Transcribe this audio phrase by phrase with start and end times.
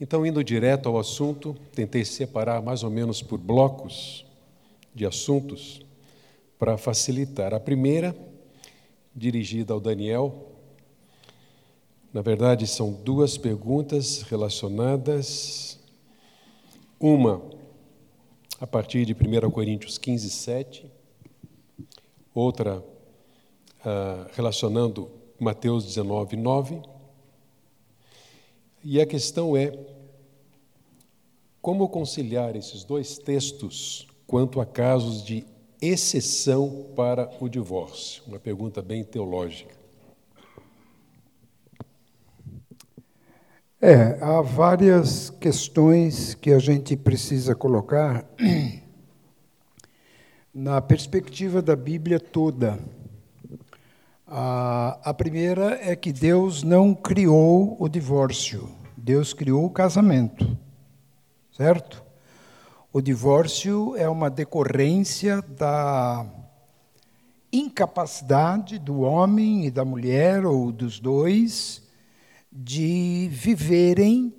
[0.00, 4.26] Então, indo direto ao assunto, tentei separar mais ou menos por blocos
[4.94, 5.80] de assuntos
[6.58, 7.54] para facilitar.
[7.54, 8.14] A primeira,
[9.14, 10.52] dirigida ao Daniel,
[12.12, 15.78] na verdade, são duas perguntas relacionadas.
[17.00, 17.42] Uma,
[18.60, 20.86] a partir de 1 Coríntios 15, 7.
[22.34, 22.84] Outra,
[23.82, 26.95] ah, relacionando Mateus 19, 9.
[28.88, 29.76] E a questão é
[31.60, 35.44] como conciliar esses dois textos quanto a casos de
[35.82, 38.22] exceção para o divórcio?
[38.28, 39.74] Uma pergunta bem teológica.
[43.80, 48.24] É, há várias questões que a gente precisa colocar
[50.54, 52.78] na perspectiva da Bíblia toda.
[54.28, 58.75] A, a primeira é que Deus não criou o divórcio,
[59.06, 60.58] Deus criou o casamento,
[61.52, 62.04] certo?
[62.92, 66.26] O divórcio é uma decorrência da
[67.52, 71.84] incapacidade do homem e da mulher, ou dos dois,
[72.50, 74.34] de viverem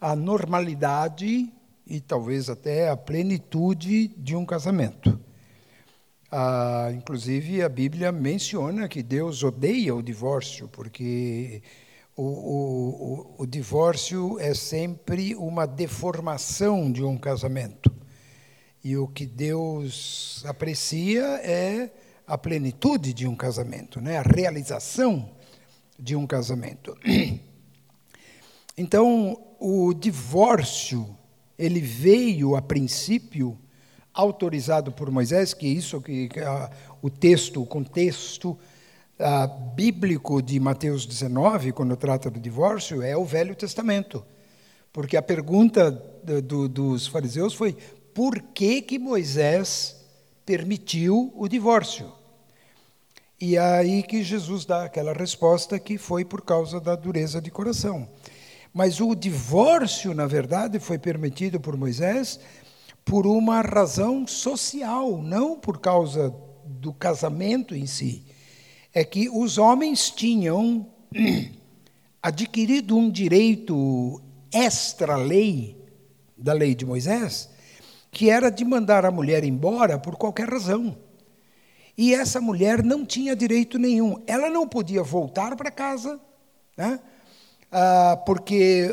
[0.00, 1.52] a normalidade
[1.84, 5.18] e talvez até a plenitude de um casamento.
[6.30, 11.60] Ah, inclusive, a Bíblia menciona que Deus odeia o divórcio, porque
[12.16, 17.92] o, o, o, divórcio é sempre uma deformação de um casamento.
[18.82, 21.90] E o que Deus aprecia é
[22.26, 24.16] a plenitude de um casamento, né?
[24.16, 25.30] a realização
[25.98, 26.96] de um casamento.
[28.78, 31.16] Então, o divórcio,
[31.58, 33.58] ele veio a princípio
[34.12, 38.58] autorizado por Moisés, que é isso que uh, o texto, o contexto
[39.18, 44.24] uh, bíblico de Mateus 19, quando trata do divórcio, é o Velho Testamento.
[44.92, 47.76] Porque a pergunta do, do, dos fariseus foi:
[48.14, 49.96] por que, que Moisés
[50.44, 52.12] permitiu o divórcio?
[53.38, 57.50] E é aí que Jesus dá aquela resposta que foi por causa da dureza de
[57.50, 58.08] coração.
[58.72, 62.40] Mas o divórcio, na verdade, foi permitido por Moisés
[63.04, 66.34] por uma razão social, não por causa
[66.64, 68.24] do casamento em si.
[68.96, 70.86] É que os homens tinham
[72.22, 75.76] adquirido um direito extra-lei
[76.34, 77.50] da lei de Moisés,
[78.10, 80.96] que era de mandar a mulher embora por qualquer razão.
[81.94, 84.16] E essa mulher não tinha direito nenhum.
[84.26, 86.18] Ela não podia voltar para casa,
[86.74, 86.98] né?
[87.70, 88.88] ah, porque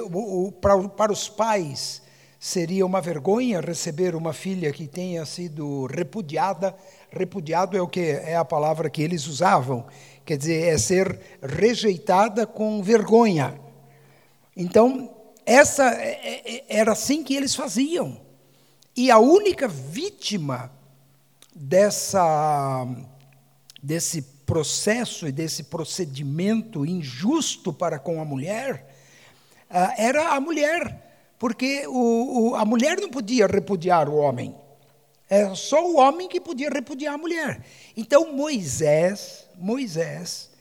[0.98, 2.02] para os pais
[2.38, 6.76] seria uma vergonha receber uma filha que tenha sido repudiada.
[7.16, 9.86] Repudiado é o que é a palavra que eles usavam,
[10.26, 13.60] quer dizer, é ser rejeitada com vergonha.
[14.58, 15.14] Então,
[15.46, 18.20] essa é, é, era assim que eles faziam.
[18.96, 20.72] E a única vítima
[21.56, 22.88] dessa,
[23.82, 28.88] desse processo e desse procedimento injusto para com a mulher
[29.70, 34.63] uh, era a mulher, porque o, o, a mulher não podia repudiar o homem.
[35.34, 37.66] Era só o homem que podia repudiar a mulher.
[37.98, 40.52] Então Moisés, Moisés,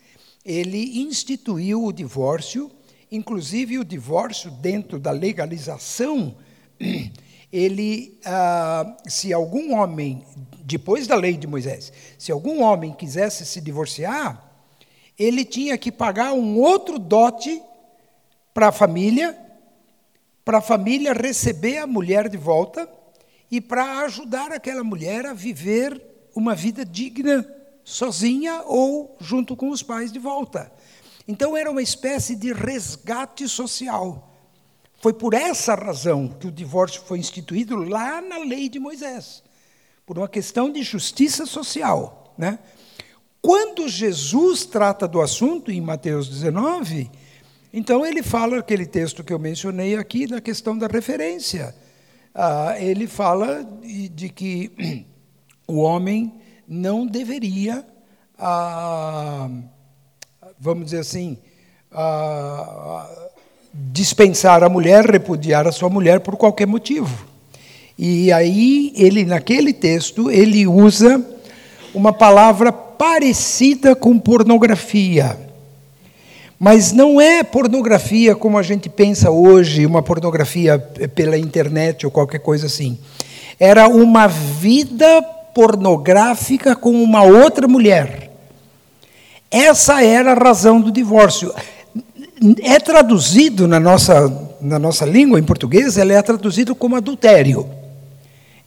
[0.43, 2.71] ele instituiu o divórcio,
[3.11, 6.35] inclusive o divórcio dentro da legalização.
[7.53, 10.25] Ele, ah, se algum homem
[10.65, 14.43] depois da lei de Moisés, se algum homem quisesse se divorciar,
[15.19, 17.61] ele tinha que pagar um outro dote
[18.55, 19.39] para a família,
[20.43, 22.89] para a família receber a mulher de volta
[23.53, 26.03] e para ajudar aquela mulher a viver
[26.35, 27.47] uma vida digna
[27.85, 30.73] sozinha ou junto com os pais de volta.
[31.29, 34.35] Então era uma espécie de resgate social.
[35.03, 39.43] Foi por essa razão que o divórcio foi instituído lá na lei de Moisés
[40.07, 42.35] por uma questão de justiça social.
[42.39, 42.59] Né?
[43.43, 47.11] Quando Jesus trata do assunto, em Mateus 19,
[47.71, 51.75] então ele fala aquele texto que eu mencionei aqui, da questão da referência.
[52.35, 55.05] Ah, ele fala de, de, que
[55.69, 56.33] o homem
[56.67, 57.85] não deveria,
[58.39, 59.51] ah,
[60.59, 61.37] vamos dizer assim,
[61.93, 63.07] ah,
[63.75, 67.27] dispensar a mulher, repudiar a sua mulher por qualquer motivo.
[67.99, 71.25] E aí ele naquele texto ele usa
[71.95, 75.52] uma palavra parecida com pornografia.
[76.65, 80.79] Mas não é pornografia como a gente pensa hoje, uma pornografia
[81.13, 83.01] pela internet ou qualquer coisa assim.
[83.59, 85.21] Era uma vida
[85.53, 88.31] pornográfica com uma outra mulher.
[89.51, 91.53] Essa era a razão do divórcio.
[92.63, 94.31] É traduzido na nossa
[94.61, 97.67] na nossa língua, em português, ela é traduzida como adultério.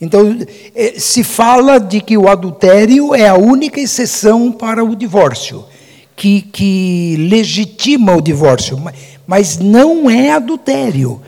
[0.01, 0.38] Então,
[0.75, 5.63] eh, se fala de que o adultério é a única exceção para o divórcio,
[6.16, 8.82] que, que legitima o divórcio,
[9.28, 11.22] mas não é adultério.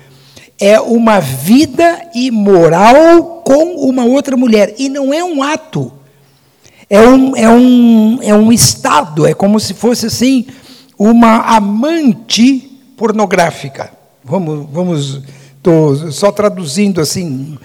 [0.60, 4.74] É uma vida imoral com uma outra mulher.
[4.78, 5.92] E não é um ato,
[6.89, 10.48] é um, é um, é um estado, é como se fosse assim,
[10.98, 13.92] uma amante pornográfica.
[14.24, 15.22] Vamos, vamos,
[15.57, 17.57] estou só traduzindo assim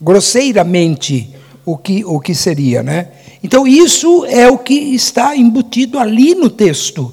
[0.00, 1.30] grosseiramente
[1.64, 2.82] o que, o que seria.
[2.82, 3.08] Né?
[3.42, 7.12] Então, isso é o que está embutido ali no texto.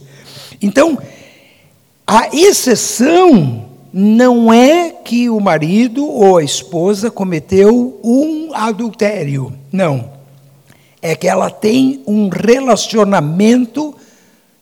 [0.61, 0.97] Então,
[2.05, 9.53] a exceção não é que o marido ou a esposa cometeu um adultério.
[9.71, 10.11] Não.
[11.01, 13.95] É que ela tem um relacionamento.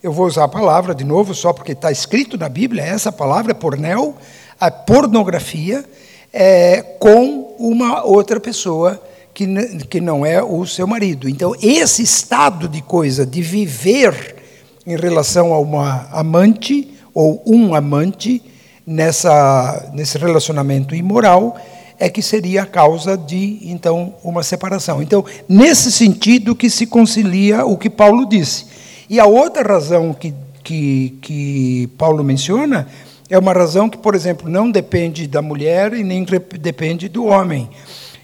[0.01, 3.51] Eu vou usar a palavra de novo, só porque está escrito na Bíblia, essa palavra
[3.51, 4.15] é pornel,
[4.59, 5.83] a pornografia
[6.31, 9.01] é, com uma outra pessoa
[9.37, 9.45] que,
[9.87, 11.29] que não é o seu marido.
[11.29, 14.35] Então, esse estado de coisa, de viver
[14.83, 18.41] em relação a uma amante ou um amante
[18.83, 21.55] nessa, nesse relacionamento imoral,
[21.99, 25.03] é que seria a causa de, então, uma separação.
[25.03, 28.65] Então, nesse sentido que se concilia o que Paulo disse.
[29.07, 32.87] E a outra razão que, que, que Paulo menciona
[33.29, 36.25] é uma razão que, por exemplo, não depende da mulher e nem
[36.59, 37.69] depende do homem.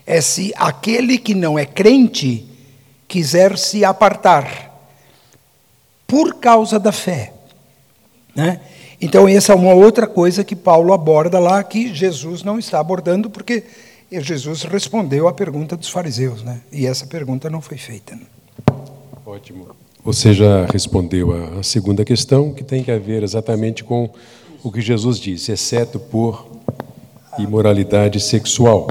[0.05, 2.45] É se aquele que não é crente
[3.07, 4.71] quiser se apartar
[6.07, 7.33] por causa da fé.
[8.35, 8.59] Né?
[8.99, 13.29] Então, essa é uma outra coisa que Paulo aborda lá, que Jesus não está abordando,
[13.29, 13.63] porque
[14.11, 16.61] Jesus respondeu à pergunta dos fariseus, né?
[16.71, 18.17] e essa pergunta não foi feita.
[19.25, 19.67] Ótimo.
[20.03, 24.09] Você já respondeu a segunda questão, que tem que ver exatamente com
[24.63, 26.45] o que Jesus disse, exceto por
[27.39, 28.87] imoralidade sexual.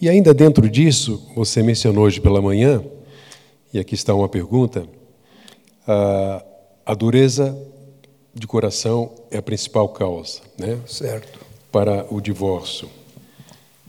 [0.00, 2.82] E ainda dentro disso, você mencionou hoje pela manhã,
[3.72, 4.86] e aqui está uma pergunta,
[5.86, 6.44] a,
[6.86, 7.56] a dureza
[8.32, 10.78] de coração é a principal causa, né?
[10.86, 11.40] Certo.
[11.72, 12.88] Para o divórcio.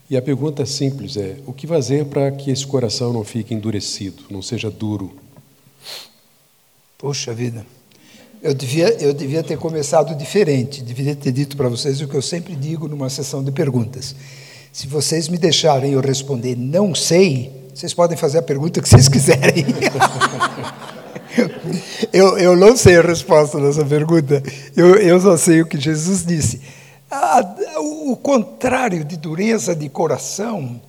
[0.09, 4.23] E a pergunta simples é: o que fazer para que esse coração não fique endurecido,
[4.31, 5.15] não seja duro?
[6.97, 7.65] Poxa vida.
[8.41, 12.21] Eu devia, eu devia ter começado diferente, devia ter dito para vocês o que eu
[12.21, 14.15] sempre digo numa sessão de perguntas.
[14.79, 19.09] Se vocês me deixarem eu responder não sei, vocês podem fazer a pergunta que vocês
[19.11, 19.65] quiserem.
[22.13, 24.41] eu, eu não sei a resposta dessa pergunta,
[24.77, 26.61] eu, eu só sei o que Jesus disse.
[27.77, 30.79] o contrário de dureza de coração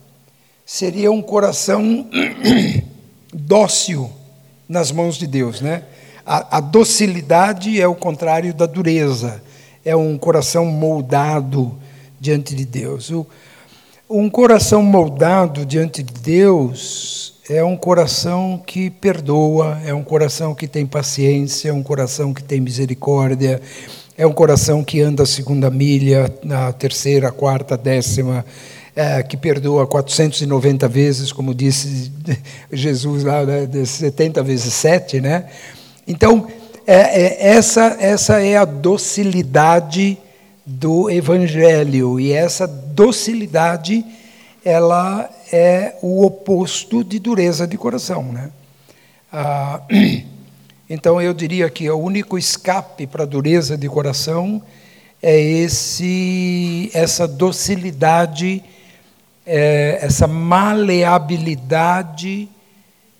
[0.64, 2.08] seria um coração
[3.34, 4.08] dócil
[4.68, 5.82] nas mãos de Deus, né?
[6.24, 9.42] A, a docilidade é o contrário da dureza,
[9.84, 11.76] é um coração moldado
[12.20, 13.10] diante de Deus.
[13.10, 13.26] O,
[14.10, 20.66] um coração moldado diante de Deus é um coração que perdoa, é um coração que
[20.66, 23.62] tem paciência, é um coração que tem misericórdia,
[24.18, 28.44] é um coração que anda a segunda milha, na terceira, quarta, décima,
[28.96, 32.10] é, que perdoa 490 vezes, como disse
[32.72, 35.44] Jesus lá, né, 70 vezes 7, né?
[36.06, 36.48] Então,
[36.84, 40.18] é, é, essa, essa é a docilidade
[40.66, 42.66] do Evangelho, e essa
[43.00, 44.04] docilidade
[44.62, 48.24] ela é o oposto de dureza de coração.
[48.24, 48.50] Né?
[49.32, 49.80] Ah,
[50.88, 54.60] então, eu diria que o único escape para a dureza de coração
[55.22, 58.62] é esse, essa docilidade,
[59.46, 62.50] é, essa maleabilidade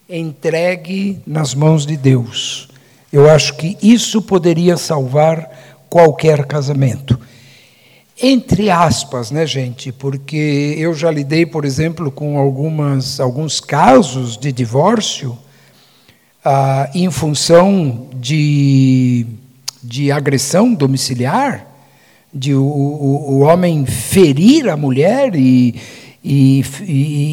[0.07, 2.69] entregue nas mãos de Deus.
[3.11, 5.51] Eu acho que isso poderia salvar
[5.89, 7.19] qualquer casamento.
[8.23, 9.91] Entre aspas, né, gente?
[9.91, 15.39] Porque eu já lidei, por exemplo, com algumas, alguns casos de divórcio
[16.45, 19.27] ah, em função de,
[19.83, 21.67] de agressão domiciliar,
[22.33, 25.81] de o, o, o homem ferir a mulher e,
[26.23, 26.63] e,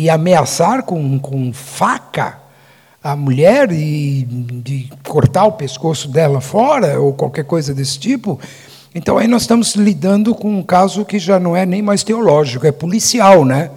[0.04, 2.40] e ameaçar com, com faca
[3.04, 8.40] a mulher e de cortar o pescoço dela fora ou qualquer coisa desse tipo.
[8.98, 12.66] Então aí nós estamos lidando com um caso que já não é nem mais teológico,
[12.66, 13.70] é policial, né?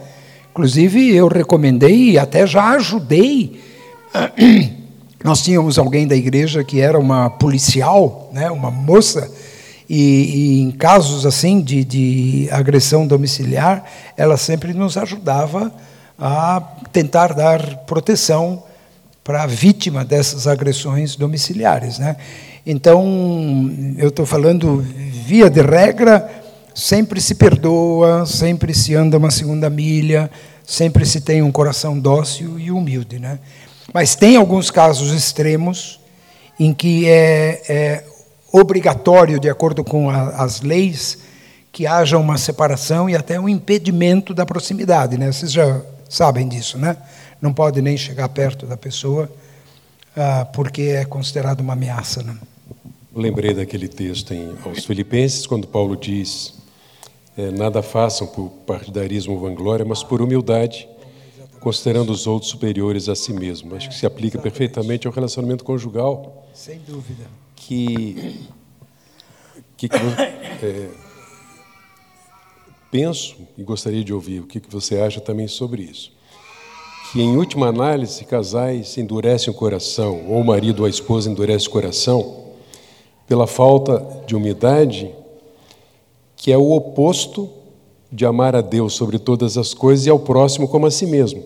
[0.50, 3.60] Inclusive eu recomendei e até já ajudei.
[5.22, 9.30] Nós tínhamos alguém da igreja que era uma policial, né, uma moça,
[9.86, 13.84] e, e em casos assim de, de agressão domiciliar,
[14.16, 15.70] ela sempre nos ajudava
[16.18, 18.62] a tentar dar proteção
[19.22, 21.98] para a vítima dessas agressões domiciliares.
[21.98, 22.16] Né?
[22.70, 23.04] Então,
[23.98, 24.76] eu estou falando,
[25.26, 26.30] via de regra,
[26.72, 30.30] sempre se perdoa, sempre se anda uma segunda milha,
[30.64, 33.18] sempre se tem um coração dócil e humilde.
[33.18, 33.40] Né?
[33.92, 35.98] Mas tem alguns casos extremos
[36.60, 38.04] em que é, é
[38.52, 41.18] obrigatório, de acordo com a, as leis,
[41.72, 45.18] que haja uma separação e até um impedimento da proximidade.
[45.18, 45.32] Né?
[45.32, 46.96] Vocês já sabem disso, né?
[47.42, 49.28] Não pode nem chegar perto da pessoa
[50.16, 52.22] ah, porque é considerado uma ameaça.
[52.22, 52.36] Né?
[53.14, 56.54] Lembrei daquele texto em, aos Filipenses, quando Paulo diz:
[57.36, 60.88] é, Nada façam por partidarismo ou vanglória, mas por humildade,
[61.58, 63.74] considerando os outros superiores a si mesmo.
[63.74, 66.46] Acho que se aplica perfeitamente ao relacionamento conjugal.
[66.54, 67.24] Sem dúvida.
[67.56, 68.46] Que,
[69.76, 70.88] que, é,
[72.92, 76.12] penso e gostaria de ouvir o que, que você acha também sobre isso.
[77.10, 81.66] Que, em última análise, casais endurecem o coração, ou o marido ou a esposa endurece
[81.66, 82.49] o coração,
[83.30, 85.08] pela falta de umidade,
[86.34, 87.48] que é o oposto
[88.10, 91.44] de amar a Deus sobre todas as coisas e ao próximo como a si mesmo.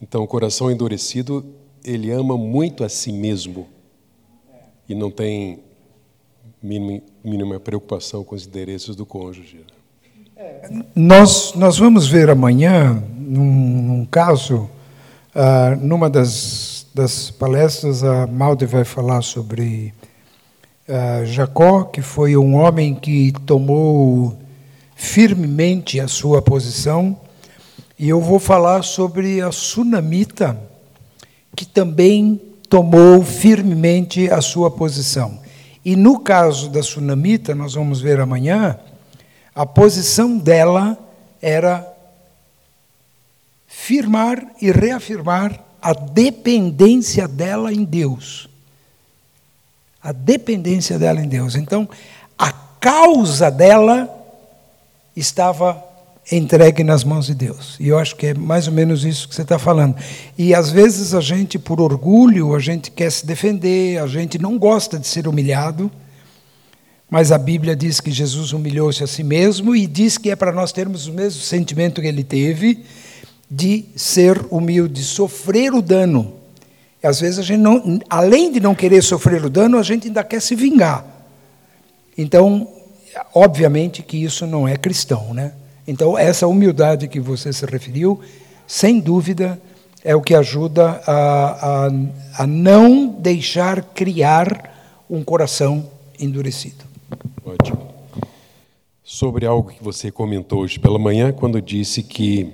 [0.00, 1.44] Então, o coração endurecido,
[1.84, 3.66] ele ama muito a si mesmo
[4.88, 5.58] e não tem
[6.62, 9.66] mínima, preocupação com os interesses do cônjuge.
[10.94, 14.70] Nós, nós vamos ver amanhã, num, num caso,
[15.36, 19.92] uh, numa das, das palestras, a Malde vai falar sobre
[20.88, 24.38] uh, Jacó, que foi um homem que tomou
[24.94, 27.18] firmemente a sua posição,
[27.98, 30.58] e eu vou falar sobre a sunamita,
[31.54, 35.40] que também tomou firmemente a sua posição.
[35.84, 38.78] E no caso da sunamita, nós vamos ver amanhã,
[39.54, 40.96] a posição dela
[41.40, 41.86] era
[43.66, 48.48] firmar e reafirmar a dependência dela em Deus
[50.02, 51.54] a dependência dela em Deus.
[51.54, 51.88] Então,
[52.36, 54.10] a causa dela
[55.14, 55.82] estava
[56.30, 57.76] entregue nas mãos de Deus.
[57.78, 59.96] E eu acho que é mais ou menos isso que você está falando.
[60.36, 64.58] E às vezes a gente, por orgulho, a gente quer se defender, a gente não
[64.58, 65.90] gosta de ser humilhado.
[67.10, 70.52] Mas a Bíblia diz que Jesus humilhou-se a si mesmo e diz que é para
[70.52, 72.84] nós termos o mesmo sentimento que ele teve
[73.50, 76.41] de ser humilde, sofrer o dano
[77.02, 80.06] e às vezes a gente não, além de não querer sofrer o dano, a gente
[80.06, 81.04] ainda quer se vingar.
[82.16, 82.68] Então,
[83.34, 85.52] obviamente que isso não é cristão, né?
[85.86, 88.20] Então, essa humildade que você se referiu,
[88.68, 89.60] sem dúvida,
[90.04, 91.90] é o que ajuda a, a,
[92.38, 95.90] a não deixar criar um coração
[96.20, 96.84] endurecido.
[97.44, 97.88] Ótimo.
[99.02, 102.48] Sobre algo que você comentou hoje pela manhã, quando disse que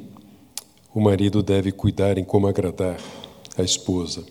[0.94, 2.96] o marido deve cuidar em como agradar
[3.56, 4.24] a esposa.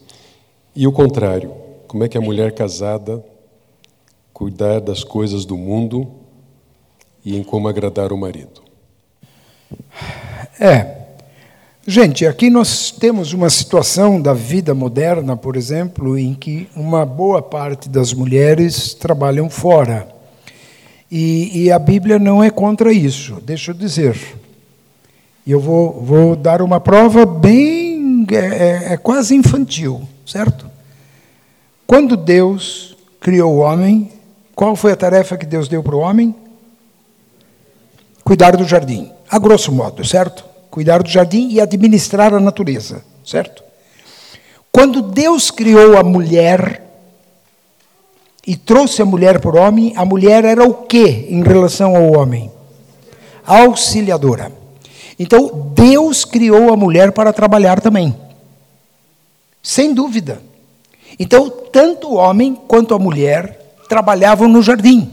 [0.79, 1.55] E o contrário,
[1.87, 3.25] como é que a mulher casada
[4.31, 6.07] cuidar das coisas do mundo
[7.25, 8.61] e em como agradar o marido?
[10.59, 10.97] É.
[11.87, 17.41] Gente, aqui nós temos uma situação da vida moderna, por exemplo, em que uma boa
[17.41, 20.07] parte das mulheres trabalham fora.
[21.09, 24.15] E, e a Bíblia não é contra isso, deixa eu dizer.
[25.43, 28.27] E eu vou, vou dar uma prova bem.
[28.31, 30.69] é, é, é quase infantil certo?
[31.87, 34.11] Quando Deus criou o homem,
[34.53, 36.35] qual foi a tarefa que Deus deu para o homem?
[38.23, 40.43] Cuidar do jardim, a grosso modo, certo?
[40.69, 43.63] Cuidar do jardim e administrar a natureza, certo?
[44.69, 46.83] Quando Deus criou a mulher
[48.45, 52.19] e trouxe a mulher para o homem, a mulher era o que em relação ao
[52.19, 52.51] homem?
[53.45, 54.51] Auxiliadora.
[55.17, 58.26] Então, Deus criou a mulher para trabalhar também.
[59.61, 60.41] Sem dúvida.
[61.19, 65.11] Então, tanto o homem quanto a mulher trabalhavam no jardim.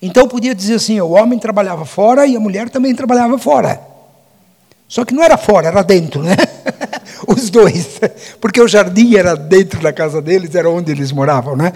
[0.00, 3.80] Então, podia dizer assim: o homem trabalhava fora e a mulher também trabalhava fora.
[4.88, 6.36] Só que não era fora, era dentro, né?
[7.26, 8.00] Os dois.
[8.40, 11.72] Porque o jardim era dentro da casa deles, era onde eles moravam, né?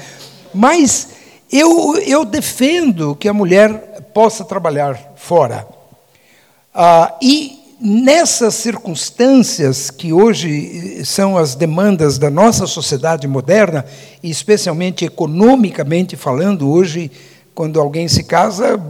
[0.52, 1.11] Mas
[1.50, 5.66] eu, eu defendo que a mulher possa trabalhar fora.
[6.75, 13.85] Ah, e nessas circunstâncias que hoje eh, são as demandas da nossa sociedade moderna,
[14.23, 17.11] especialmente economicamente falando, hoje,
[17.55, 18.81] quando alguém se casa,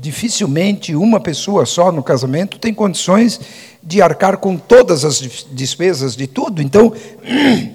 [0.00, 3.40] dificilmente uma pessoa só no casamento tem condições
[3.82, 5.18] de arcar com todas as
[5.50, 6.62] despesas de tudo.
[6.62, 6.92] Então,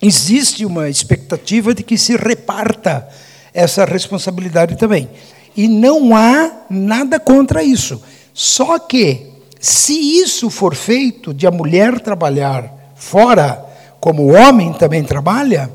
[0.00, 3.08] existe uma expectativa de que se reparta
[3.52, 5.08] essa responsabilidade também.
[5.56, 8.00] E não há nada contra isso.
[8.32, 9.33] Só que
[9.64, 13.64] se isso for feito de a mulher trabalhar fora,
[13.98, 15.72] como o homem também trabalha,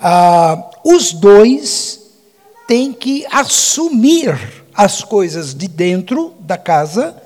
[0.00, 2.00] ah, os dois
[2.66, 7.22] têm que assumir as coisas de dentro da casa,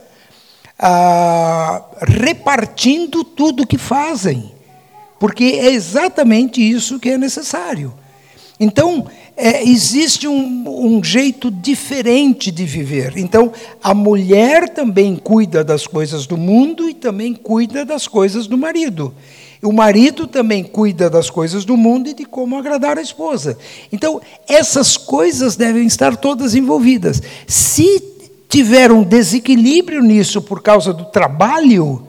[0.77, 4.53] ah, repartindo tudo que fazem,
[5.21, 7.95] porque é exatamente isso que é necessário.
[8.63, 13.15] Então, é, existe um, um, jeito diferente de viver.
[13.17, 13.51] Então,
[13.83, 19.15] a mulher também cuida das coisas do mundo e também cuida das coisas do marido.
[19.63, 23.57] O marido também cuida das coisas do mundo e de como agradar a esposa.
[23.91, 27.23] Então, essas coisas devem estar todas envolvidas.
[27.47, 28.03] Se
[28.47, 32.07] tiver um desequilíbrio nisso por causa do trabalho,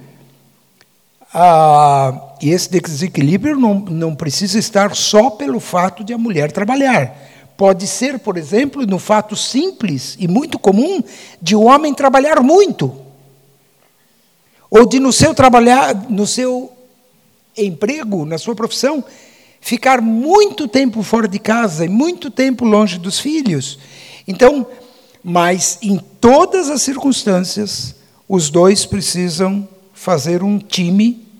[1.33, 7.15] ah, e esse desequilíbrio não, não precisa estar só pelo fato de a mulher trabalhar.
[7.55, 11.03] Pode ser, por exemplo, no fato simples e muito comum
[11.39, 12.95] de o homem trabalhar muito.
[14.71, 16.71] Ou de no seu trabalhar, no seu
[17.55, 19.03] emprego, na sua profissão,
[19.59, 23.77] ficar muito tempo fora de casa e muito tempo longe dos filhos.
[24.27, 24.65] Então,
[25.23, 27.93] mas em todas as circunstâncias,
[28.27, 31.30] os dois precisam fazer um time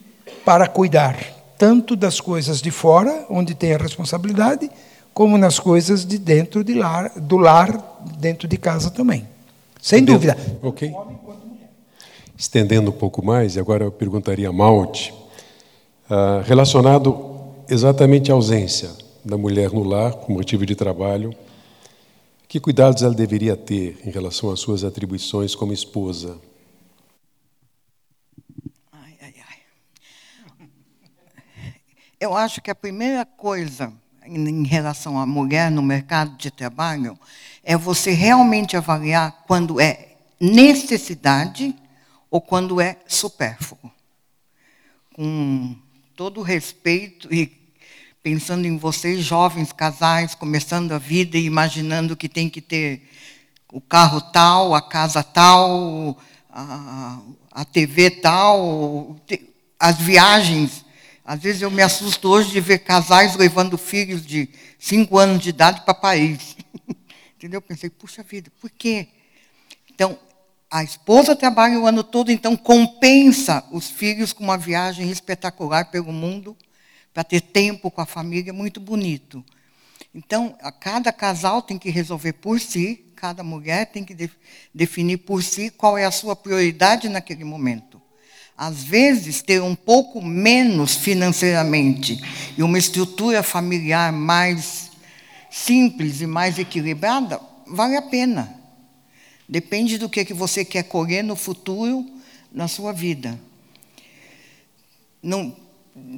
[0.46, 1.18] para cuidar
[1.58, 4.70] tanto das coisas de fora, onde tem a responsabilidade,
[5.14, 9.28] como nas coisas de dentro de lar, do lar, dentro de casa também.
[9.82, 10.38] Sem dúvida.
[10.62, 10.92] Ok.
[12.38, 15.14] Estendendo um pouco mais, e agora eu perguntaria a Malte,
[16.10, 18.90] uh, relacionado exatamente à ausência
[19.24, 21.34] da mulher no lar, com motivo de trabalho,
[22.48, 26.38] que cuidados ela deveria ter em relação às suas atribuições como esposa?
[28.92, 29.60] Ai, ai, ai.
[32.22, 33.92] Eu acho que a primeira coisa
[34.24, 37.18] em relação à mulher no mercado de trabalho
[37.64, 41.76] é você realmente avaliar quando é necessidade
[42.30, 43.92] ou quando é supérfluo.
[45.16, 45.76] Com
[46.16, 47.52] todo respeito e
[48.22, 53.02] pensando em vocês, jovens casais, começando a vida e imaginando que tem que ter
[53.74, 56.20] o carro tal, a casa tal,
[56.52, 57.20] a,
[57.52, 59.16] a TV tal,
[59.80, 60.81] as viagens.
[61.32, 65.48] Às vezes eu me assusto hoje de ver casais levando filhos de cinco anos de
[65.48, 66.58] idade para Paris.
[67.38, 67.62] Entendeu?
[67.62, 69.08] Pensei, puxa vida, por quê?
[69.90, 70.20] Então,
[70.70, 76.12] a esposa trabalha o ano todo, então compensa os filhos com uma viagem espetacular pelo
[76.12, 76.54] mundo
[77.14, 79.42] para ter tempo com a família, muito bonito.
[80.14, 84.30] Então, cada casal tem que resolver por si, cada mulher tem que de,
[84.76, 87.91] definir por si qual é a sua prioridade naquele momento.
[88.64, 92.22] Às vezes, ter um pouco menos financeiramente
[92.56, 94.92] e uma estrutura familiar mais
[95.50, 98.56] simples e mais equilibrada, vale a pena.
[99.50, 102.06] Depende do que, que você quer colher no futuro,
[102.54, 103.36] na sua vida.
[105.24, 105.56] Não,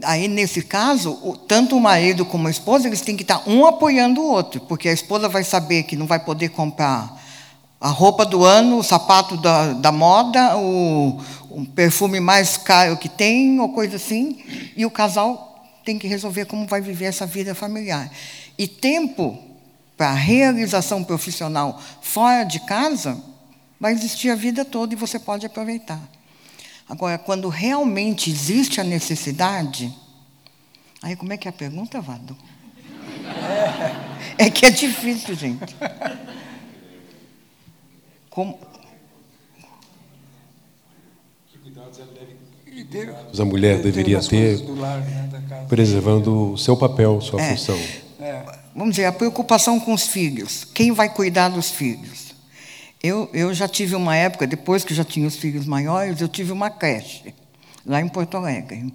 [0.04, 4.20] aí nesse caso, tanto o marido como a esposa, eles têm que estar um apoiando
[4.20, 7.23] o outro, porque a esposa vai saber que não vai poder comprar
[7.84, 13.10] a roupa do ano, o sapato da, da moda, o, o perfume mais caro que
[13.10, 14.42] tem, ou coisa assim,
[14.78, 18.10] e o casal tem que resolver como vai viver essa vida familiar.
[18.58, 19.38] E tempo
[19.98, 23.22] para realização profissional fora de casa
[23.78, 26.00] vai existir a vida toda e você pode aproveitar.
[26.88, 29.94] Agora, quando realmente existe a necessidade,
[31.02, 32.38] aí como é que é a pergunta, Vado?
[34.38, 35.76] É que é difícil, gente.
[38.34, 38.58] Como...
[41.52, 42.00] Que cuidados
[43.40, 47.78] a mulher deveria ter, né, preservando o seu papel, sua é, função?
[48.20, 48.44] É.
[48.76, 50.64] Vamos dizer, a preocupação com os filhos.
[50.64, 52.34] Quem vai cuidar dos filhos?
[53.04, 56.52] Eu, eu já tive uma época, depois que já tinha os filhos maiores, eu tive
[56.52, 57.36] uma creche,
[57.86, 58.92] lá em Porto Alegre.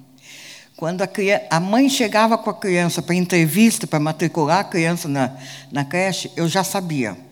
[0.77, 5.07] Quando a, criança, a mãe chegava com a criança para entrevista, para matricular a criança
[5.07, 5.37] na,
[5.71, 7.28] na creche, eu já sabia.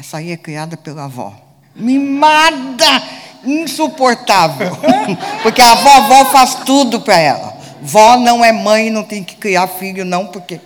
[0.00, 1.34] Essa aí é criada pela avó.
[1.76, 3.02] Mimada!
[3.44, 4.74] Insuportável.
[5.42, 7.54] Porque a vovó faz tudo para ela.
[7.82, 10.60] Vó não é mãe, não tem que criar filho, não, porque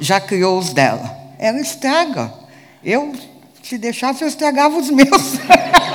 [0.00, 1.16] já criou os dela.
[1.38, 2.32] Ela estraga.
[2.82, 3.14] Eu
[3.62, 5.34] se deixasse, eu estragava os meus.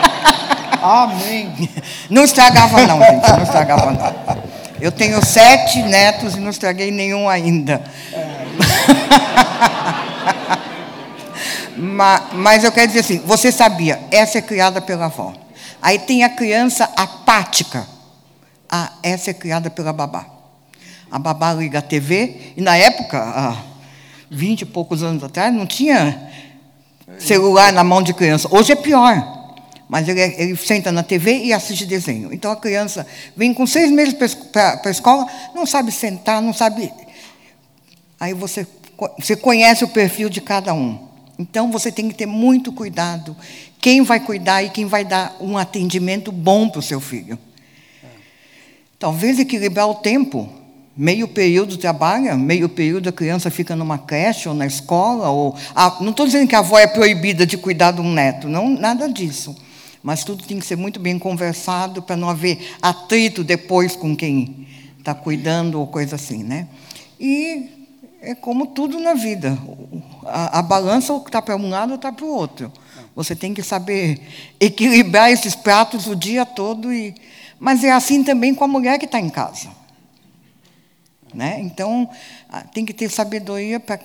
[0.81, 1.69] Amém.
[2.09, 3.31] Não estragava, não, gente.
[3.31, 4.43] Não estragava, não.
[4.79, 7.83] Eu tenho sete netos e não estraguei nenhum ainda.
[11.83, 15.33] mas, mas eu quero dizer assim: você sabia, essa é criada pela avó.
[15.81, 17.85] Aí tem a criança apática.
[18.69, 20.25] Ah, essa é criada pela babá.
[21.11, 23.57] A babá liga a TV, e na época, há
[24.31, 26.31] vinte e poucos anos atrás, não tinha
[27.19, 28.47] celular na mão de criança.
[28.49, 29.41] Hoje é pior.
[29.87, 32.33] Mas ele, ele senta na TV e assiste desenho.
[32.33, 34.15] Então a criança vem com seis meses
[34.51, 36.91] para a escola, não sabe sentar, não sabe.
[38.19, 38.65] Aí você,
[39.19, 41.12] você conhece o perfil de cada um.
[41.37, 43.35] Então você tem que ter muito cuidado
[43.83, 47.37] quem vai cuidar e quem vai dar um atendimento bom para o seu filho.
[48.97, 50.49] Talvez equilibrar o tempo.
[50.95, 55.29] Meio período trabalha, meio período a criança fica numa creche ou na escola.
[55.29, 58.47] Ou, ah, não estou dizendo que a avó é proibida de cuidar de um neto,
[58.47, 59.53] não, nada disso.
[60.01, 64.67] Mas tudo tem que ser muito bem conversado para não haver atrito depois com quem
[64.97, 66.69] está cuidando ou coisa assim, né?
[67.19, 67.82] E
[68.23, 69.57] é como tudo na vida.
[70.25, 72.71] A, a balança está para um lado ou está para o outro.
[73.13, 74.19] Você tem que saber
[74.59, 76.91] equilibrar esses pratos o dia todo.
[76.91, 77.13] E,
[77.59, 79.69] mas é assim também com a mulher que está em casa.
[81.33, 81.59] Né?
[81.61, 82.09] Então,
[82.73, 83.99] tem que ter sabedoria para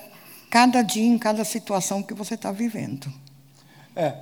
[0.49, 3.07] cada dia, em cada situação que você está vivendo.
[3.95, 4.13] É,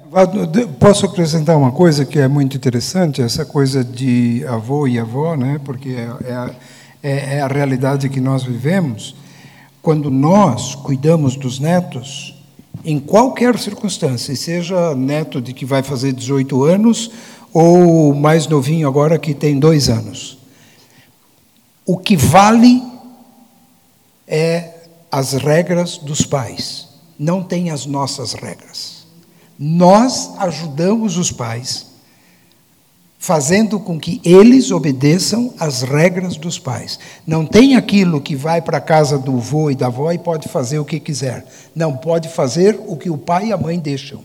[0.79, 5.59] posso acrescentar uma coisa que é muito interessante, essa coisa de avô e avó, né?
[5.63, 6.55] porque é, é,
[7.03, 9.15] é, é a realidade que nós vivemos.
[9.87, 12.35] Quando nós cuidamos dos netos,
[12.83, 17.09] em qualquer circunstância, seja neto de que vai fazer 18 anos
[17.53, 20.39] ou mais novinho agora que tem dois anos.
[21.85, 22.83] O que vale
[24.27, 24.73] é
[25.09, 29.07] as regras dos pais, não tem as nossas regras.
[29.57, 31.85] Nós ajudamos os pais
[33.19, 36.99] fazendo com que eles obedeçam às regras dos pais.
[37.25, 40.47] Não tem aquilo que vai para a casa do avô e da avó e pode
[40.47, 41.45] fazer o que quiser.
[41.75, 44.21] Não, pode fazer o que o pai e a mãe deixam.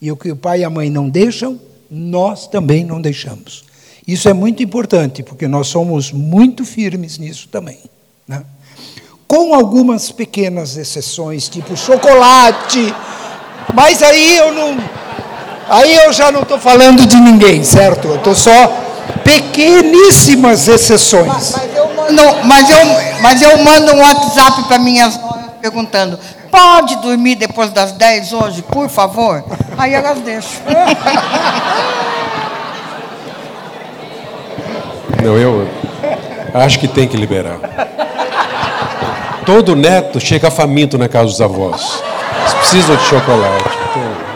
[0.00, 1.58] E o que o pai e a mãe não deixam,
[1.90, 3.64] nós também não deixamos.
[4.06, 7.78] Isso é muito importante, porque nós somos muito firmes nisso também.
[8.26, 8.44] Né?
[9.28, 12.92] Com algumas pequenas exceções, tipo chocolate,
[13.72, 14.76] mas aí eu não
[15.72, 18.06] Aí eu já não estou falando de ninguém, certo?
[18.06, 18.70] Eu estou só
[19.24, 21.26] pequeníssimas exceções.
[21.26, 22.76] Mas, mas, eu mando, mas, eu,
[23.22, 25.18] mas eu mando um WhatsApp para minhas
[25.62, 26.18] perguntando:
[26.50, 29.42] pode dormir depois das 10 hoje, por favor?
[29.78, 30.60] Aí elas deixam.
[35.24, 35.66] Não, eu
[36.52, 37.56] acho que tem que liberar.
[39.46, 42.02] Todo neto chega faminto na casa dos avós.
[42.40, 43.78] Eles precisam de chocolate.
[43.90, 44.31] Então...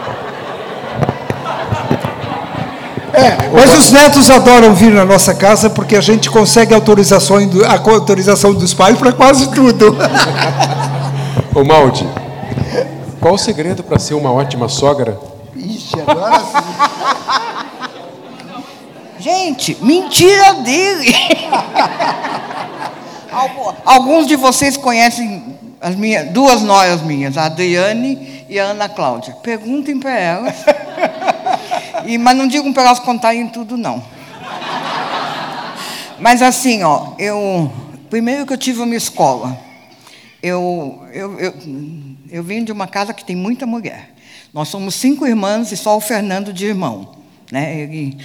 [3.17, 7.89] É, mas os netos adoram vir na nossa casa porque a gente consegue autorização, a
[7.89, 9.97] autorização dos pais para quase tudo.
[11.55, 12.07] Ô Maldi,
[13.19, 15.19] qual o segredo para ser uma ótima sogra?
[15.55, 16.45] Ixi, agora sim.
[19.19, 21.15] Gente, mentira dele.
[23.83, 29.35] Alguns de vocês conhecem as minhas, duas noias minhas, a Adriane e a Ana Cláudia.
[29.41, 30.55] Perguntem para elas.
[32.07, 34.01] E, mas não digam para elas contarem tudo, não.
[36.19, 37.71] Mas assim, ó, eu.
[38.09, 39.59] Primeiro que eu tive uma escola.
[40.41, 41.53] Eu, eu, eu,
[42.29, 44.13] eu vim de uma casa que tem muita mulher.
[44.53, 47.15] Nós somos cinco irmãs e só o Fernando de irmão.
[47.51, 47.81] Né?
[47.81, 48.17] Ele,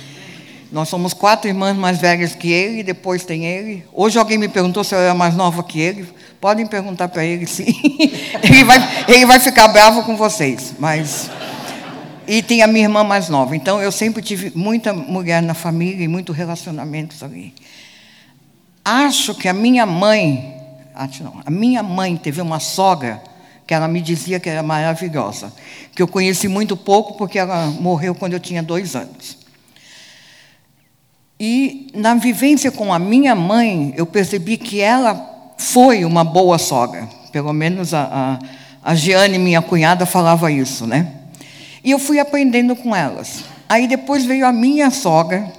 [0.71, 3.85] nós somos quatro irmãs mais velhas que ele, depois tem ele.
[3.93, 6.09] Hoje alguém me perguntou se eu era mais nova que ele.
[6.41, 7.67] Podem perguntar para ele, sim.
[8.43, 11.29] ele, vai, ele vai ficar bravo com vocês, mas
[12.27, 13.57] e tem a minha irmã mais nova.
[13.57, 17.55] Então eu sempre tive muita mulher na família e muitos relacionamentos ali.
[18.85, 20.61] Acho que a minha mãe,
[20.95, 23.23] acho não, a minha mãe teve uma sogra
[23.67, 25.53] que ela me dizia que era maravilhosa,
[25.95, 29.39] que eu conheci muito pouco porque ela morreu quando eu tinha dois anos.
[31.39, 37.09] E na vivência com a minha mãe, eu percebi que ela foi uma boa sogra.
[37.33, 38.39] Pelo menos a,
[38.83, 41.22] a, a Giane, minha cunhada, falava isso, né?
[41.85, 43.45] E eu fui aprendendo com elas.
[43.69, 45.51] Aí depois veio a minha sogra,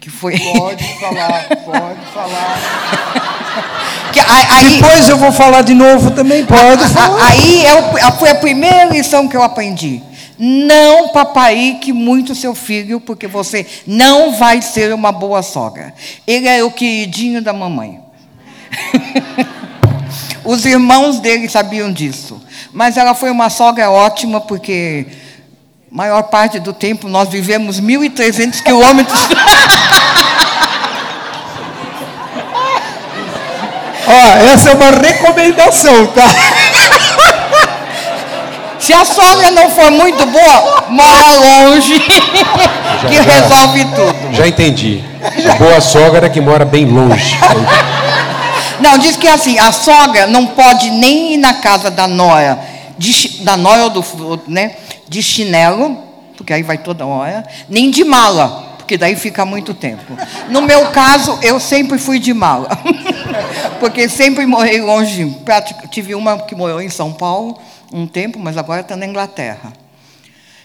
[0.00, 0.38] que foi.
[0.38, 4.10] Pode falar, pode falar.
[4.12, 7.24] que, aí, depois eu vou falar de novo também, pode falar.
[7.24, 10.02] Aí eu, foi a primeira lição que eu aprendi.
[10.38, 15.94] Não paparique muito seu filho, porque você não vai ser uma boa sogra.
[16.26, 18.00] Ele é o queridinho da mamãe.
[20.44, 22.40] Os irmãos dele sabiam disso.
[22.72, 25.06] Mas ela foi uma sogra ótima, porque
[25.90, 29.20] maior parte do tempo nós vivemos 1.300 quilômetros.
[34.08, 36.26] Ó, essa é uma recomendação, tá?
[38.78, 41.98] Se a sogra não for muito boa, mora longe,
[43.02, 44.36] já, que já, resolve tudo.
[44.36, 45.02] Já entendi.
[45.50, 47.36] A boa sogra é que mora bem longe.
[48.80, 52.58] Não, diz que assim, a sogra não pode nem ir na casa da nora,
[52.98, 54.76] de, da nora ou do, né,
[55.08, 55.98] de chinelo,
[56.36, 60.16] porque aí vai toda hora, nem de mala, porque daí fica muito tempo.
[60.48, 62.68] No meu caso, eu sempre fui de mala,
[63.80, 65.36] porque sempre morei longe.
[65.90, 67.58] Tive uma que morou em São Paulo
[67.92, 69.72] um tempo, mas agora está na Inglaterra.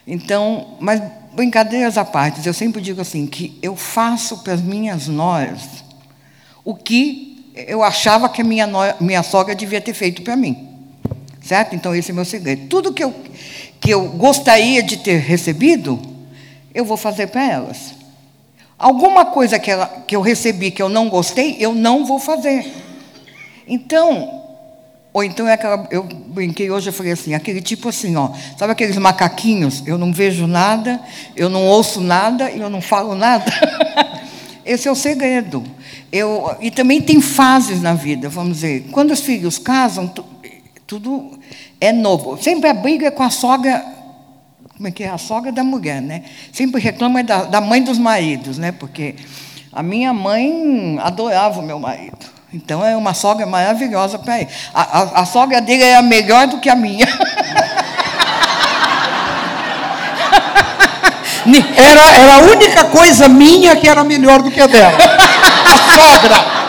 [0.06, 1.02] Então, mas
[1.34, 5.62] brincadeiras à parte, eu sempre digo assim que eu faço para as minhas noras
[6.64, 8.68] o que eu achava que a minha,
[9.00, 10.70] minha sogra devia ter feito para mim.
[11.42, 11.76] Certo?
[11.76, 12.68] Então, esse é o meu segredo.
[12.68, 13.14] Tudo que eu,
[13.80, 16.00] que eu gostaria de ter recebido,
[16.74, 17.96] eu vou fazer para elas.
[18.78, 22.72] Alguma coisa que, ela, que eu recebi que eu não gostei, eu não vou fazer.
[23.68, 24.42] Então,
[25.14, 28.72] ou então é aquela, eu brinquei hoje, eu falei assim, aquele tipo assim, ó, sabe
[28.72, 29.84] aqueles macaquinhos?
[29.86, 31.02] Eu não vejo nada,
[31.36, 33.46] eu não ouço nada e eu não falo nada.
[34.66, 35.64] Esse é o segredo.
[36.12, 38.88] Eu, e também tem fases na vida, vamos dizer.
[38.92, 40.26] Quando os filhos casam, tu,
[40.86, 41.40] tudo
[41.80, 42.42] é novo.
[42.42, 43.84] Sempre a briga é com a sogra
[44.82, 45.10] como é que é?
[45.10, 46.24] A sogra da mulher, né?
[46.52, 48.72] Sempre reclama da, da mãe dos maridos, né?
[48.72, 49.14] Porque
[49.72, 52.18] a minha mãe adorava o meu marido.
[52.52, 54.50] Então é uma sogra maravilhosa para ele.
[54.74, 57.06] A, a, a, sogra dele era melhor do que a minha.
[61.58, 64.98] Era, era a única coisa minha que era melhor do que a dela.
[65.66, 66.62] A sogra.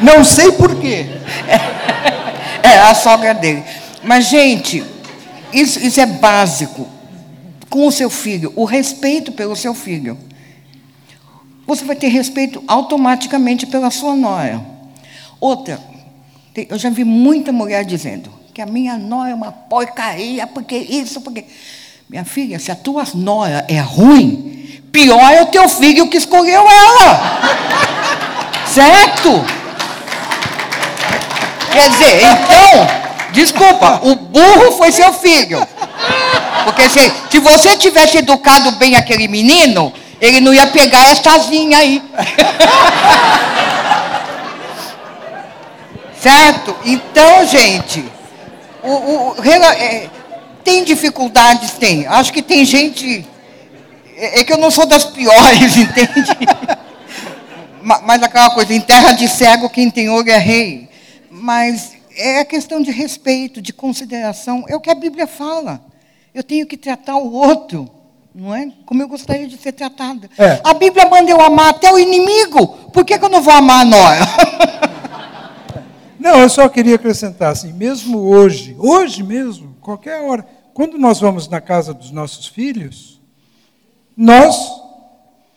[0.00, 1.06] Não sei porquê.
[2.62, 3.62] É, é a sogra dele.
[4.02, 4.82] Mas, gente,
[5.52, 6.88] isso, isso é básico.
[7.70, 10.18] Com o seu filho, o respeito pelo seu filho.
[11.66, 14.60] Você vai ter respeito automaticamente pela sua nora.
[15.40, 15.80] Outra,
[16.54, 21.20] eu já vi muita mulher dizendo que a minha nora é uma porcaria, porque isso,
[21.20, 21.44] porque.
[22.08, 26.62] Minha filha, se a tua nora é ruim, pior é o teu filho que escolheu
[26.68, 27.40] ela.
[28.66, 29.44] certo?
[31.72, 35.66] Quer dizer, então, Desculpa, o burro foi seu filho.
[36.64, 42.02] Porque se, se você tivesse educado bem aquele menino, ele não ia pegar estazinha aí.
[46.20, 46.76] certo?
[46.84, 48.04] Então, gente,
[48.82, 50.08] o, o, é,
[50.64, 51.72] tem dificuldades?
[51.72, 52.06] Tem.
[52.06, 53.26] Acho que tem gente.
[54.16, 56.30] É, é que eu não sou das piores, entende?
[57.82, 60.88] Mas aquela coisa, em terra de cego, quem tem olho é rei.
[61.30, 64.64] Mas é a questão de respeito, de consideração.
[64.68, 65.80] É o que a Bíblia fala.
[66.34, 67.90] Eu tenho que tratar o outro,
[68.34, 68.70] não é?
[68.86, 70.30] Como eu gostaria de ser tratada.
[70.38, 70.60] É.
[70.64, 72.66] A Bíblia manda eu amar até o inimigo.
[72.92, 74.18] Por que, que eu não vou amar a Noé?
[76.22, 81.48] Não, eu só queria acrescentar assim, mesmo hoje, hoje mesmo, qualquer hora, quando nós vamos
[81.48, 83.20] na casa dos nossos filhos,
[84.16, 84.56] nós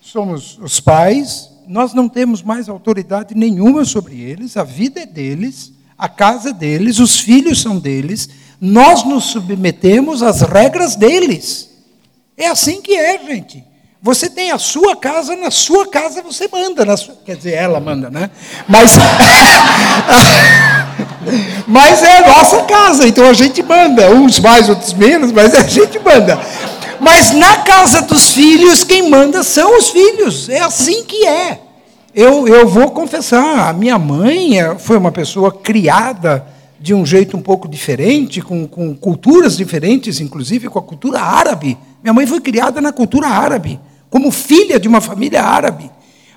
[0.01, 5.71] somos os pais, nós não temos mais autoridade nenhuma sobre eles, a vida é deles,
[5.97, 11.69] a casa deles, os filhos são deles, nós nos submetemos às regras deles.
[12.35, 13.63] É assim que é, gente.
[14.01, 16.95] Você tem a sua casa, na sua casa você manda.
[16.97, 17.15] Sua...
[17.25, 18.29] Quer dizer, ela manda, né?
[18.67, 18.91] Mas.
[21.67, 24.09] mas é a nossa casa, então a gente manda.
[24.11, 26.39] Uns mais, outros menos, mas a gente manda.
[26.99, 30.49] Mas na casa dos filhos, quem manda são os filhos.
[30.49, 31.59] É assim que é.
[32.13, 36.47] Eu, eu vou confessar, a minha mãe é, foi uma pessoa criada
[36.79, 41.77] de um jeito um pouco diferente, com, com culturas diferentes, inclusive com a cultura árabe.
[42.01, 45.91] Minha mãe foi criada na cultura árabe, como filha de uma família árabe.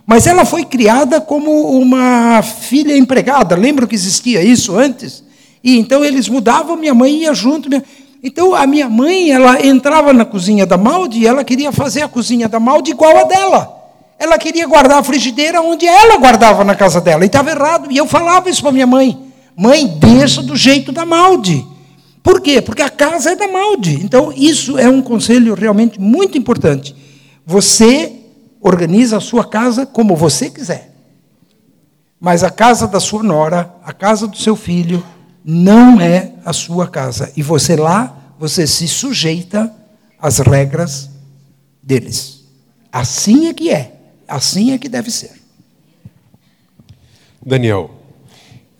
[0.09, 3.55] Mas ela foi criada como uma filha empregada.
[3.55, 5.23] Lembram que existia isso antes?
[5.63, 7.69] E então eles mudavam, minha mãe ia junto.
[7.69, 7.85] Minha...
[8.23, 12.09] Então a minha mãe, ela entrava na cozinha da Maldi e ela queria fazer a
[12.09, 13.71] cozinha da Maldi igual a dela.
[14.19, 17.23] Ela queria guardar a frigideira onde ela guardava na casa dela.
[17.23, 17.93] E estava errado.
[17.93, 19.19] E eu falava isso para minha mãe.
[19.55, 21.67] Mãe, deixa do jeito da Malde.
[22.23, 22.63] Por quê?
[22.63, 24.01] Porque a casa é da Malde.
[24.03, 26.97] Então, isso é um conselho realmente muito importante.
[27.45, 28.18] Você
[28.61, 30.95] organiza a sua casa como você quiser.
[32.21, 35.05] Mas a casa da sua nora, a casa do seu filho,
[35.45, 37.33] não é a sua casa.
[37.37, 39.73] E você lá, você se sujeita
[40.19, 41.11] às regras
[41.83, 42.45] deles.
[42.93, 43.95] Assim é que é.
[44.27, 45.41] Assim é que deve ser.
[47.45, 47.91] Daniel,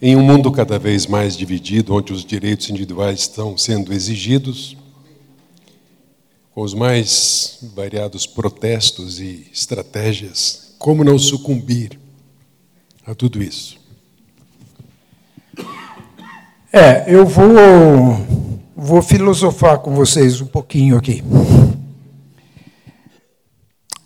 [0.03, 4.77] em um mundo cada vez mais dividido, onde os direitos individuais estão sendo exigidos,
[6.59, 11.97] com os mais variados protestos e estratégias, como não sucumbir
[13.07, 13.79] a tudo isso?
[16.73, 17.47] É, eu vou,
[18.75, 21.23] vou filosofar com vocês um pouquinho aqui.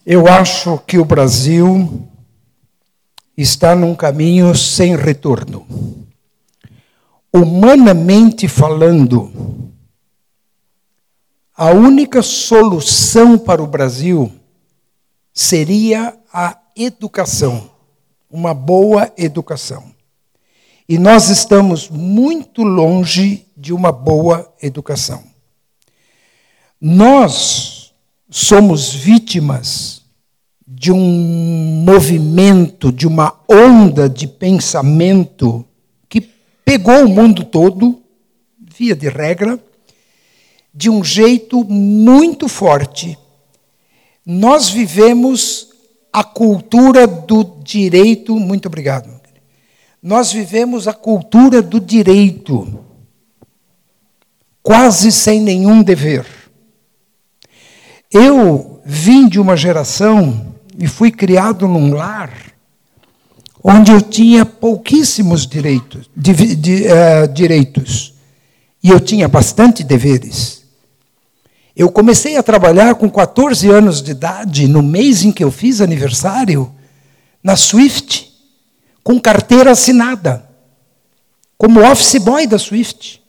[0.04, 2.06] Eu acho que o Brasil
[3.34, 5.66] está num caminho sem retorno.
[7.32, 9.71] Humanamente falando,
[11.62, 14.32] a única solução para o Brasil
[15.32, 17.70] seria a educação,
[18.28, 19.84] uma boa educação.
[20.88, 25.22] E nós estamos muito longe de uma boa educação.
[26.80, 27.94] Nós
[28.28, 30.02] somos vítimas
[30.66, 35.64] de um movimento, de uma onda de pensamento
[36.08, 36.28] que
[36.64, 38.02] pegou o mundo todo,
[38.58, 39.60] via de regra,
[40.74, 43.18] de um jeito muito forte.
[44.24, 45.70] Nós vivemos
[46.12, 48.36] a cultura do direito.
[48.36, 49.10] Muito obrigado.
[50.02, 52.84] Nós vivemos a cultura do direito,
[54.62, 56.26] quase sem nenhum dever.
[58.10, 62.52] Eu vim de uma geração e fui criado num lar
[63.62, 68.14] onde eu tinha pouquíssimos direitos, de, de, uh, direitos
[68.82, 70.61] e eu tinha bastante deveres.
[71.74, 75.80] Eu comecei a trabalhar com 14 anos de idade, no mês em que eu fiz
[75.80, 76.70] aniversário,
[77.42, 78.30] na Swift,
[79.02, 80.48] com carteira assinada,
[81.56, 83.22] como office boy da Swift.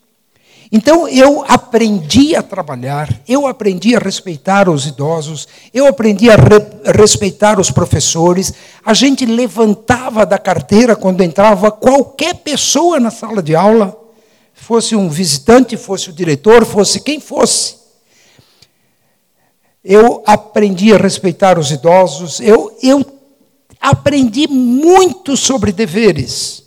[0.76, 6.98] Então eu aprendi a trabalhar, eu aprendi a respeitar os idosos, eu aprendi a re
[6.98, 8.52] respeitar os professores.
[8.84, 13.96] A gente levantava da carteira quando entrava qualquer pessoa na sala de aula,
[14.52, 17.83] fosse um visitante, fosse o diretor, fosse quem fosse.
[19.84, 23.06] Eu aprendi a respeitar os idosos, eu, eu
[23.82, 26.64] aprendi muito sobre deveres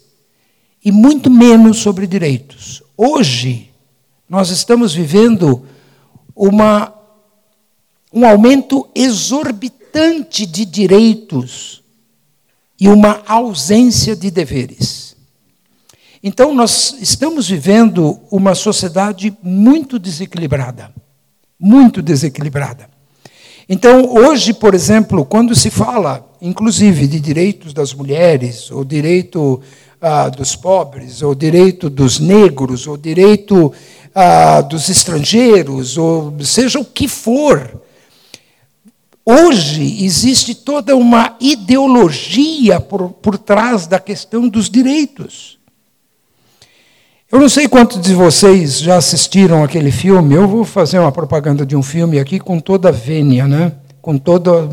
[0.85, 2.83] e muito menos sobre direitos.
[2.95, 3.71] Hoje,
[4.29, 5.67] nós estamos vivendo
[6.35, 6.93] uma,
[8.13, 11.83] um aumento exorbitante de direitos
[12.79, 15.17] e uma ausência de deveres.
[16.23, 20.93] Então, nós estamos vivendo uma sociedade muito desequilibrada.
[21.59, 22.96] Muito desequilibrada.
[23.69, 29.61] Então, hoje, por exemplo, quando se fala, inclusive, de direitos das mulheres, ou direito
[30.01, 33.73] ah, dos pobres, ou direito dos negros, ou direito
[34.15, 37.83] ah, dos estrangeiros, ou seja o que for.
[39.25, 45.56] Hoje existe toda uma ideologia por, por trás da questão dos direitos.
[47.31, 50.37] Eu não sei quantos de vocês já assistiram aquele filme.
[50.37, 53.73] Eu vou fazer uma propaganda de um filme aqui com toda a vênia, né?
[54.01, 54.69] Com toda.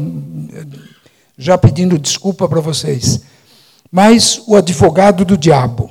[1.36, 3.22] Já pedindo desculpa para vocês.
[3.92, 5.90] Mas O Advogado do Diabo.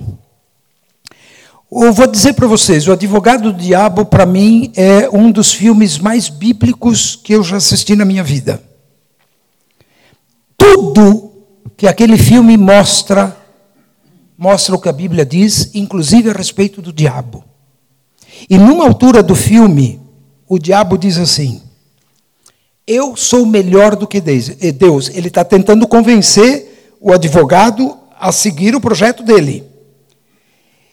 [1.70, 5.98] Eu vou dizer para vocês, O Advogado do Diabo, para mim, é um dos filmes
[5.98, 8.62] mais bíblicos que eu já assisti na minha vida.
[10.57, 11.33] Tudo
[11.77, 13.37] que aquele filme mostra,
[14.42, 17.44] mostra o que a Bíblia diz, inclusive a respeito do diabo.
[18.50, 20.00] E numa altura do filme,
[20.48, 21.62] o diabo diz assim:
[22.85, 25.11] Eu sou melhor do que Deus.
[25.14, 29.64] Ele está tentando convencer o advogado a seguir o projeto dele.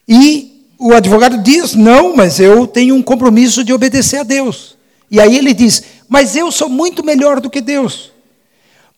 [0.08, 4.78] E o advogado diz: não, mas eu tenho um compromisso de obedecer a Deus.
[5.10, 8.12] E aí ele diz: mas eu sou muito melhor do que Deus.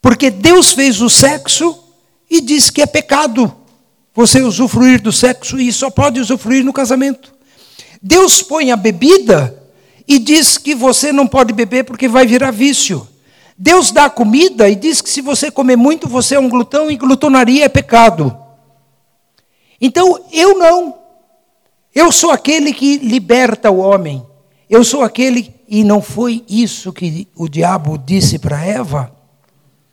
[0.01, 1.81] Porque Deus fez o sexo
[2.29, 3.60] e diz que é pecado
[4.13, 7.33] você usufruir do sexo e só pode usufruir no casamento.
[8.01, 9.57] Deus põe a bebida
[10.07, 13.07] e diz que você não pode beber porque vai virar vício.
[13.57, 16.97] Deus dá comida e diz que se você comer muito, você é um glutão e
[16.97, 18.35] glutonaria é pecado.
[19.79, 20.95] Então, eu não.
[21.93, 24.25] Eu sou aquele que liberta o homem.
[24.69, 25.53] Eu sou aquele.
[25.67, 29.11] E não foi isso que o diabo disse para Eva?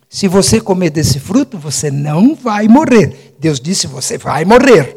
[0.08, 3.36] Se você comer desse fruto, você não vai morrer.
[3.38, 4.96] Deus disse: você vai morrer.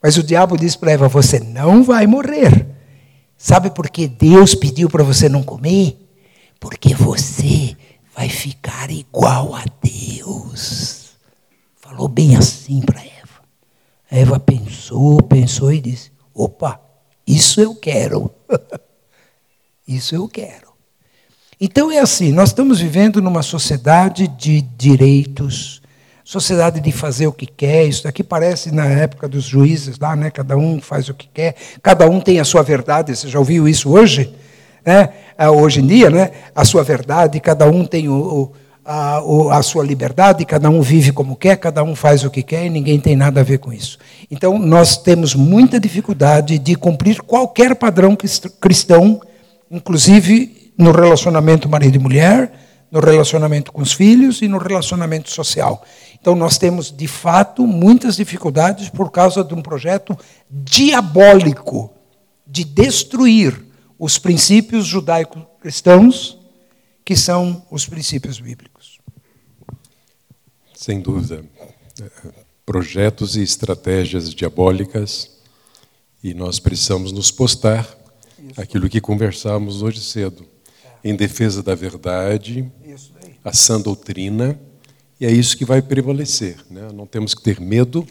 [0.00, 2.66] Mas o diabo disse para Eva: você não vai morrer.
[3.36, 5.98] Sabe por que Deus pediu para você não comer?
[6.60, 7.76] Porque você
[8.14, 11.10] vai ficar igual a Deus.
[11.76, 13.42] Falou bem assim para Eva.
[14.10, 16.80] Eva pensou, pensou e disse: opa,
[17.26, 18.30] isso eu quero.
[19.86, 20.63] isso eu quero.
[21.60, 25.80] Então é assim, nós estamos vivendo numa sociedade de direitos,
[26.24, 27.86] sociedade de fazer o que quer.
[27.86, 30.30] Isso daqui parece na época dos juízes lá, né?
[30.30, 33.14] Cada um faz o que quer, cada um tem a sua verdade.
[33.14, 34.34] Você já ouviu isso hoje?
[34.84, 35.10] Né?
[35.38, 36.30] Ah, hoje em dia, né?
[36.54, 38.52] A sua verdade, cada um tem o,
[38.84, 39.18] a,
[39.56, 42.70] a, sua liberdade, cada um vive como quer, cada um faz o que quer e
[42.70, 43.98] ninguém tem nada a ver com isso.
[44.30, 48.16] Então, nós temos muita dificuldade de cumprir qualquer padrão
[48.60, 49.20] cristão,
[49.70, 52.52] inclusive no relacionamento marido e mulher,
[52.90, 55.84] no relacionamento com os filhos e no relacionamento social.
[56.20, 60.16] Então, nós temos, de fato, muitas dificuldades por causa de um projeto
[60.48, 61.92] diabólico
[62.46, 63.64] de destruir
[63.98, 66.38] os princípios judaico-cristãos,
[67.04, 68.98] que são os princípios bíblicos.
[70.74, 71.44] Sem dúvida.
[72.64, 75.30] Projetos e estratégias diabólicas,
[76.22, 77.86] e nós precisamos nos postar
[78.56, 80.53] aquilo que conversamos hoje cedo,
[81.04, 82.72] em defesa da verdade,
[83.44, 84.58] a sã doutrina,
[85.20, 86.56] e é isso que vai prevalecer.
[86.70, 86.88] Né?
[86.94, 88.06] Não temos que ter medo,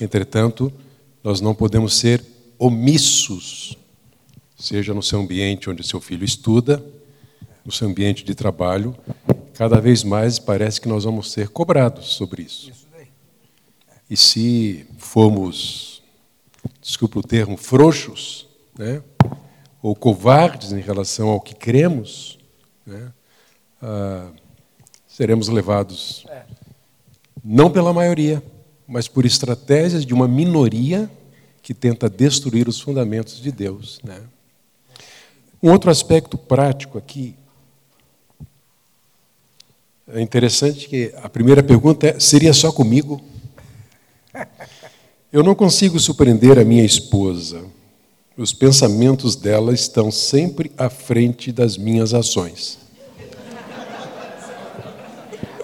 [0.00, 0.72] entretanto,
[1.22, 2.24] nós não podemos ser
[2.58, 3.76] omissos,
[4.58, 6.82] seja no seu ambiente onde seu filho estuda,
[7.64, 8.96] no seu ambiente de trabalho,
[9.52, 12.72] cada vez mais parece que nós vamos ser cobrados sobre isso.
[14.08, 16.02] E se formos,
[16.80, 19.02] desculpa o termo, frouxos, né?
[19.82, 22.38] Ou covardes em relação ao que cremos,
[22.86, 23.12] né?
[23.82, 24.30] ah,
[25.08, 26.24] seremos levados
[27.44, 28.42] não pela maioria,
[28.86, 31.10] mas por estratégias de uma minoria
[31.60, 34.00] que tenta destruir os fundamentos de Deus.
[34.04, 34.22] Né?
[35.62, 37.34] Um outro aspecto prático aqui
[40.08, 43.22] é interessante que a primeira pergunta é: seria só comigo?
[45.32, 47.64] Eu não consigo surpreender a minha esposa.
[48.36, 52.78] Os pensamentos dela estão sempre à frente das minhas ações.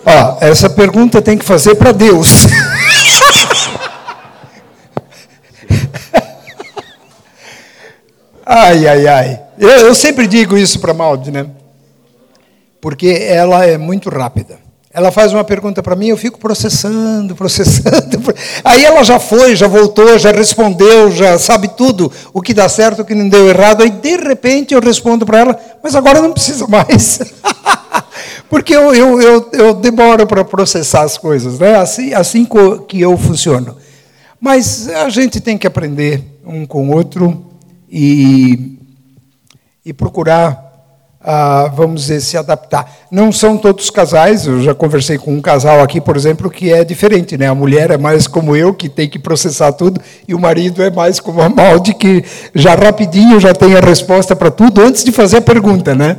[0.04, 2.44] Ó, essa pergunta tem que fazer para Deus.
[8.44, 9.40] ai, ai, ai.
[9.58, 11.48] Eu, eu sempre digo isso para Maldi, né?
[12.80, 14.67] Porque ela é muito rápida.
[14.92, 18.34] Ela faz uma pergunta para mim, eu fico processando, processando.
[18.64, 23.02] Aí ela já foi, já voltou, já respondeu, já sabe tudo, o que dá certo,
[23.02, 23.82] o que não deu errado.
[23.82, 27.20] Aí, de repente, eu respondo para ela, mas agora não precisa mais.
[28.48, 31.76] Porque eu, eu, eu, eu demoro para processar as coisas, né?
[31.76, 32.46] assim, assim
[32.88, 33.76] que eu funciono.
[34.40, 37.44] Mas a gente tem que aprender um com o outro
[37.90, 38.78] e,
[39.84, 40.67] e procurar
[41.74, 42.90] vamos dizer, se adaptar.
[43.10, 46.84] Não são todos casais, eu já conversei com um casal aqui, por exemplo, que é
[46.84, 47.48] diferente, né?
[47.48, 50.90] A mulher é mais como eu, que tem que processar tudo, e o marido é
[50.90, 55.12] mais como a Maldi, que já rapidinho já tem a resposta para tudo antes de
[55.12, 56.18] fazer a pergunta, né?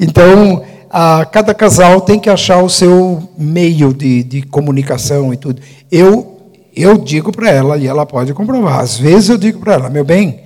[0.00, 5.60] Então, ah, cada casal tem que achar o seu meio de, de comunicação e tudo.
[5.90, 6.40] Eu,
[6.74, 10.04] eu digo para ela, e ela pode comprovar, às vezes eu digo para ela, meu
[10.04, 10.40] bem,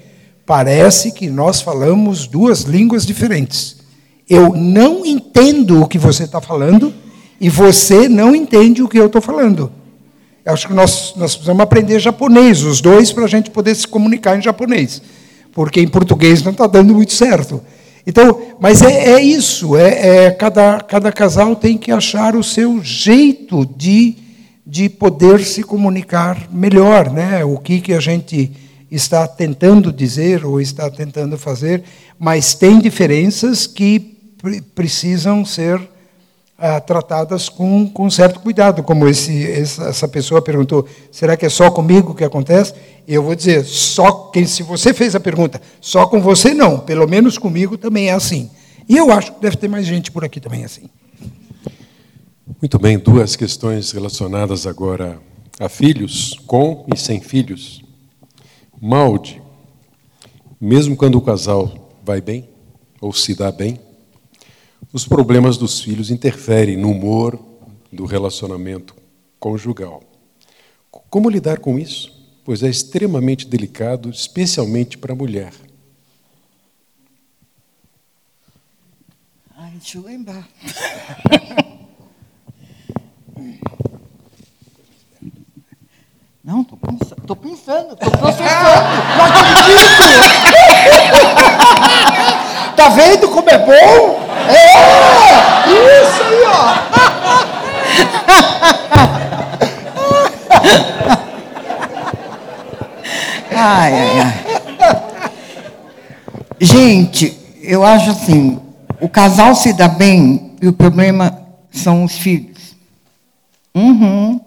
[0.45, 3.82] parece que nós falamos duas línguas diferentes.
[4.29, 6.93] Eu não entendo o que você está falando
[7.41, 9.71] e você não entende o que eu estou falando.
[10.45, 13.87] Eu acho que nós, nós precisamos aprender japonês, os dois, para a gente poder se
[13.87, 15.01] comunicar em japonês,
[15.53, 17.63] porque em português não está dando muito certo.
[18.07, 22.83] Então, mas é, é isso, é, é, cada, cada casal tem que achar o seu
[22.83, 24.17] jeito de,
[24.67, 27.45] de poder se comunicar melhor, né?
[27.45, 28.51] O que, que a gente
[28.91, 31.85] está tentando dizer ou está tentando fazer,
[32.19, 34.12] mas tem diferenças que
[34.75, 35.81] precisam ser
[36.59, 41.71] ah, tratadas com, com certo cuidado, como esse, essa pessoa perguntou, será que é só
[41.71, 42.75] comigo que acontece?
[43.07, 47.09] Eu vou dizer, só quem, se você fez a pergunta, só com você não, pelo
[47.09, 48.49] menos comigo também é assim.
[48.89, 50.89] E eu acho que deve ter mais gente por aqui também assim.
[52.61, 55.21] Muito bem, duas questões relacionadas agora
[55.59, 57.83] a filhos, com e sem filhos.
[58.81, 59.43] Malde,
[60.61, 62.49] mesmo quando o casal vai bem,
[63.01, 63.81] ou se dá bem,
[64.93, 67.39] os problemas dos filhos interferem no humor
[67.91, 68.95] do relacionamento
[69.41, 70.03] conjugal.
[70.91, 72.21] Como lidar com isso?
[72.45, 75.53] Pois é extremamente delicado, especialmente para a mulher.
[79.57, 80.47] Ai, deixa eu lembrar.
[86.45, 87.97] Não, estou pensando, estou pensando.
[89.17, 90.92] Não acredito!
[92.77, 94.21] Tá vendo como é bom?
[94.49, 94.93] É!
[95.69, 96.93] Isso aí, ó!
[103.55, 104.33] Ai, ai, ai.
[106.61, 108.61] Gente, eu acho assim,
[109.01, 112.77] o casal se dá bem e o problema são os filhos.
[113.75, 114.41] Uhum.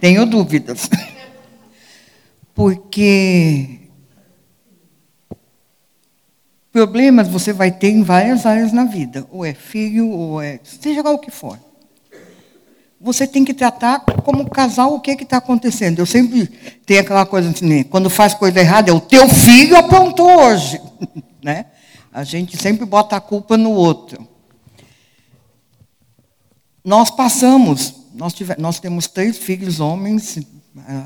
[0.00, 0.88] Tenho dúvidas.
[2.54, 3.83] Porque
[6.74, 11.02] problemas você vai ter em várias áreas na vida, ou é filho, ou é seja
[11.02, 11.56] lá o que for.
[13.00, 16.00] Você tem que tratar como casal o que está acontecendo.
[16.00, 16.46] Eu sempre
[16.84, 17.84] tenho aquela coisa assim, né?
[17.84, 20.80] quando faz coisa errada, é o teu filho aprontou hoje.
[21.40, 21.66] né?
[22.12, 24.26] A gente sempre bota a culpa no outro.
[26.84, 30.40] Nós passamos, nós, tivemos, nós temos três filhos homens,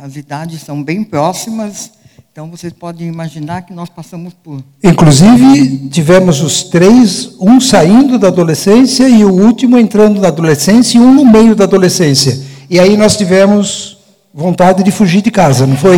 [0.03, 1.93] as idades são bem próximas,
[2.39, 4.63] então vocês podem imaginar que nós passamos por.
[4.81, 11.01] Inclusive, tivemos os três, um saindo da adolescência e o último entrando na adolescência e
[11.01, 12.41] um no meio da adolescência.
[12.71, 13.99] E aí nós tivemos
[14.33, 15.97] vontade de fugir de casa, não foi?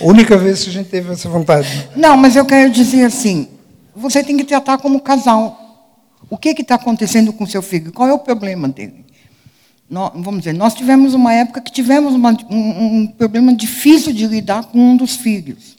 [0.00, 1.88] Única vez que a gente teve essa vontade.
[1.94, 3.46] Não, mas eu quero dizer assim:
[3.94, 5.62] você tem que tratar como casal.
[6.28, 7.92] O que está acontecendo com seu filho?
[7.92, 9.05] Qual é o problema dele?
[9.88, 14.26] Nós, vamos dizer, nós tivemos uma época que tivemos uma, um, um problema difícil de
[14.26, 15.76] lidar com um dos filhos.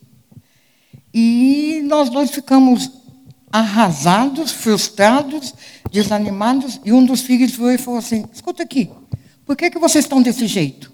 [1.14, 2.92] E nós dois ficamos
[3.52, 5.54] arrasados, frustrados,
[5.92, 8.90] desanimados, e um dos filhos foi e falou assim: escuta aqui,
[9.46, 10.92] por que, que vocês estão desse jeito?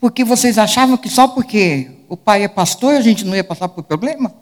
[0.00, 3.68] Porque vocês achavam que só porque o pai é pastor a gente não ia passar
[3.68, 4.32] por problema?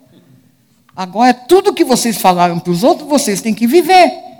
[0.94, 4.31] Agora, tudo que vocês falaram para os outros, vocês têm que viver.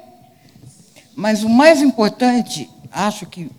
[1.15, 3.51] Mas o mais importante, acho que,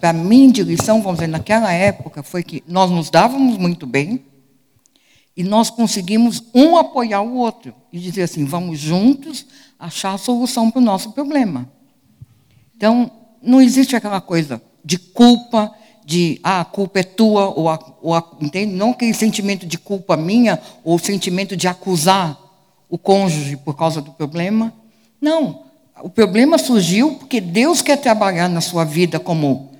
[0.00, 4.24] para mim, de lição, vamos dizer, naquela época, foi que nós nos dávamos muito bem
[5.36, 9.46] e nós conseguimos um apoiar o outro e dizer assim: vamos juntos
[9.78, 11.70] achar a solução para o nosso problema.
[12.76, 13.10] Então,
[13.42, 15.72] não existe aquela coisa de culpa,
[16.04, 18.72] de ah, a culpa é tua, ou, a, ou a, entende?
[18.72, 22.38] não aquele sentimento de culpa minha, ou sentimento de acusar
[22.88, 24.72] o cônjuge por causa do problema.
[25.20, 25.61] Não.
[26.00, 29.72] O problema surgiu porque Deus quer trabalhar na sua vida como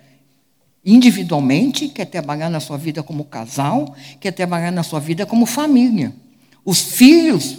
[0.84, 6.12] individualmente, quer trabalhar na sua vida como casal, quer trabalhar na sua vida como família.
[6.64, 7.58] Os filhos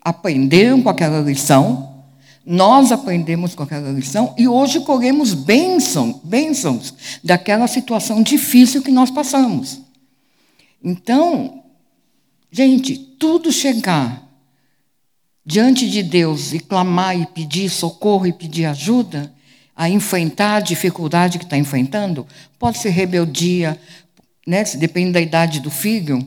[0.00, 2.02] aprenderam com aquela lição,
[2.44, 9.10] nós aprendemos com aquela lição e hoje colhemos bênçãos, bênçãos daquela situação difícil que nós
[9.10, 9.80] passamos.
[10.82, 11.62] Então,
[12.50, 14.27] gente, tudo chegar
[15.48, 19.32] diante de Deus e clamar e pedir socorro e pedir ajuda,
[19.74, 22.26] a enfrentar a dificuldade que está enfrentando,
[22.58, 23.80] pode ser rebeldia,
[24.46, 26.20] né, depende da idade do filho.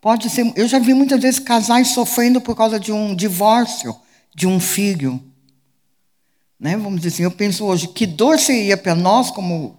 [0.00, 0.50] Pode ser.
[0.56, 3.94] Eu já vi muitas vezes casais sofrendo por causa de um divórcio
[4.34, 5.22] de um filho.
[6.58, 6.78] Né?
[6.78, 9.76] Vamos dizer assim, eu penso hoje, que dor seria para nós, como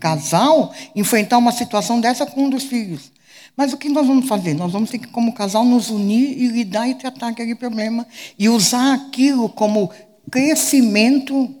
[0.00, 3.12] casal, enfrentar uma situação dessa com um dos filhos.
[3.58, 4.54] Mas o que nós vamos fazer?
[4.54, 8.06] Nós vamos ter que, como casal, nos unir e lidar e tratar aquele problema.
[8.38, 9.90] E usar aquilo como
[10.30, 11.52] crescimento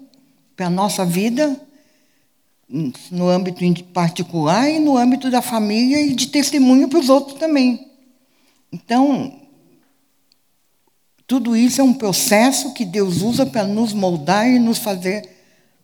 [0.54, 1.60] para a nossa vida,
[3.10, 7.90] no âmbito particular e no âmbito da família e de testemunho para os outros também.
[8.72, 9.40] Então,
[11.26, 15.28] tudo isso é um processo que Deus usa para nos moldar e nos fazer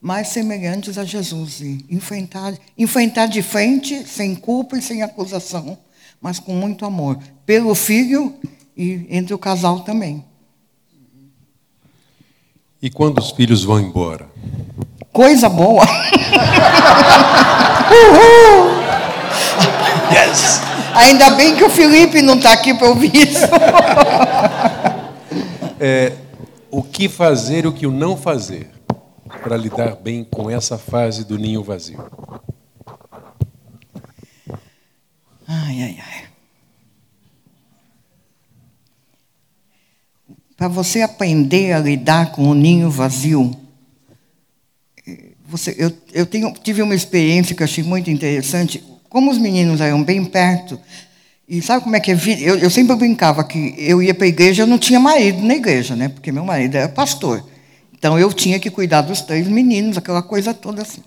[0.01, 1.61] mais semelhantes a Jesus.
[1.61, 5.77] E enfrentar, enfrentar de frente, sem culpa e sem acusação
[6.25, 8.35] mas com muito amor, pelo filho
[8.75, 10.25] e entre o casal também.
[12.81, 14.27] E quando os filhos vão embora?
[15.13, 15.85] Coisa boa!
[17.93, 18.71] Uhul!
[20.11, 20.63] Yes!
[20.95, 23.45] Ainda bem que o Felipe não está aqui para ouvir isso.
[25.79, 26.15] é,
[26.71, 28.71] o que fazer e o que não fazer
[29.43, 32.03] para lidar bem com essa fase do ninho vazio?
[35.47, 36.25] Ai, ai, ai.
[40.57, 43.55] Para você aprender a lidar com o ninho vazio,
[45.47, 48.83] você, eu, eu tenho, tive uma experiência que eu achei muito interessante.
[49.09, 50.81] Como os meninos eram bem perto,
[51.49, 52.19] e sabe como é que é?
[52.41, 55.55] Eu, eu sempre brincava que eu ia para a igreja, eu não tinha marido na
[55.55, 56.09] igreja, né?
[56.09, 57.47] Porque meu marido era pastor.
[57.93, 61.03] Então eu tinha que cuidar dos três meninos, aquela coisa toda assim.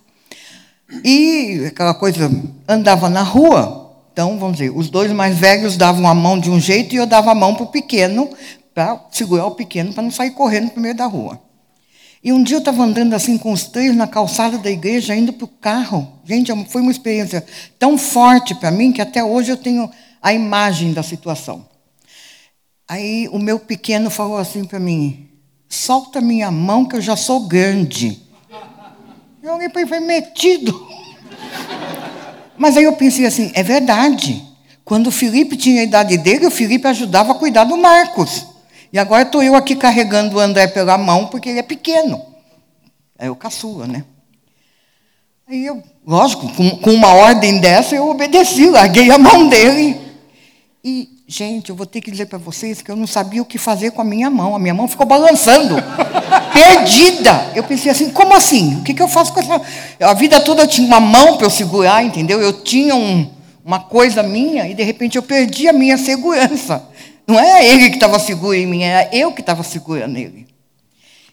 [1.04, 2.32] E aquela coisa,
[2.68, 3.87] andava na rua,
[4.18, 7.06] então, vamos dizer, os dois mais velhos davam a mão de um jeito e eu
[7.06, 8.28] dava a mão para o pequeno,
[8.74, 11.40] para segurar o pequeno, para não sair correndo no meio da rua.
[12.24, 15.32] E um dia eu estava andando assim com os três na calçada da igreja, indo
[15.34, 16.20] para o carro.
[16.26, 17.46] Gente, foi uma experiência
[17.78, 19.88] tão forte para mim que até hoje eu tenho
[20.20, 21.64] a imagem da situação.
[22.88, 25.30] Aí o meu pequeno falou assim para mim:
[25.70, 28.20] solta minha mão que eu já sou grande.
[29.44, 31.07] Eu olhei para ele e falei: metido.
[32.58, 34.44] Mas aí eu pensei assim, é verdade.
[34.84, 38.48] Quando o Felipe tinha a idade dele, o Felipe ajudava a cuidar do Marcos.
[38.92, 42.22] E agora estou eu aqui carregando o André pela mão, porque ele é pequeno.
[43.20, 44.06] É o caçula, né?
[45.48, 50.00] Aí eu, lógico, com, com uma ordem dessa, eu obedeci, larguei a mão dele.
[50.84, 53.58] E, gente, eu vou ter que dizer para vocês que eu não sabia o que
[53.58, 54.56] fazer com a minha mão.
[54.56, 55.76] A minha mão ficou balançando
[56.58, 57.52] perdida.
[57.54, 58.78] Eu pensei assim, como assim?
[58.78, 59.62] O que, que eu faço com essa.
[60.00, 62.42] A vida toda eu tinha uma mão para eu segurar, entendeu?
[62.42, 63.30] Eu tinha um,
[63.64, 66.84] uma coisa minha e de repente eu perdi a minha segurança.
[67.28, 70.48] Não era ele que estava seguro em mim, era eu que estava segura nele.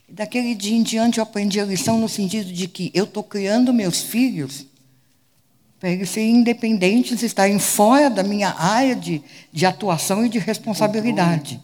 [0.08, 3.72] Daquele dia em diante eu aprendi a lição no sentido de que eu estou criando
[3.72, 4.66] meus filhos
[5.80, 9.22] para eles serem independentes, estarem fora da minha área de,
[9.52, 11.60] de atuação e de responsabilidade.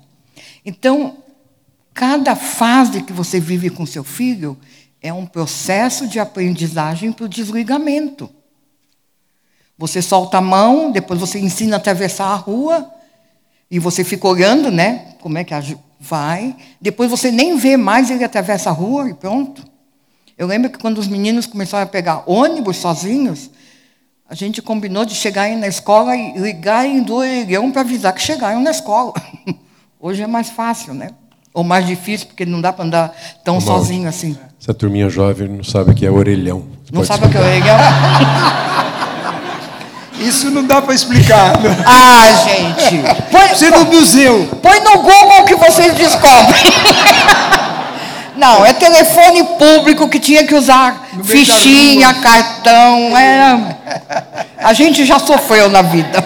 [0.65, 1.17] Então,
[2.01, 4.57] Cada fase que você vive com seu filho
[5.03, 8.31] é um processo de aprendizagem para o desligamento.
[9.77, 12.91] Você solta a mão, depois você ensina a atravessar a rua,
[13.71, 15.15] e você fica olhando, né?
[15.21, 15.53] Como é que
[16.01, 16.57] vai.
[16.81, 19.63] Depois você nem vê mais, ele atravessa a rua e pronto.
[20.39, 23.51] Eu lembro que quando os meninos começaram a pegar ônibus sozinhos,
[24.27, 28.23] a gente combinou de chegar na escola e ligar em do orelhão para avisar que
[28.23, 29.13] chegaram na escola.
[30.01, 31.11] Hoje é mais fácil, né?
[31.53, 33.13] Ou mais difícil, porque não dá para andar
[33.45, 34.37] tão sozinho assim.
[34.61, 36.65] Essa turminha jovem não sabe o que é orelhão.
[36.85, 37.77] Você não sabe o que é orelhão?
[40.21, 41.55] Isso não dá para explicar.
[41.87, 43.03] Ah, gente.
[43.31, 44.47] Põe, Você no museu.
[44.63, 46.63] Põe no Google que vocês descobrem.
[48.37, 53.17] Não, é telefone público que tinha que usar fichinha, cartão.
[53.17, 53.77] É...
[54.57, 56.25] A gente já sofreu na vida.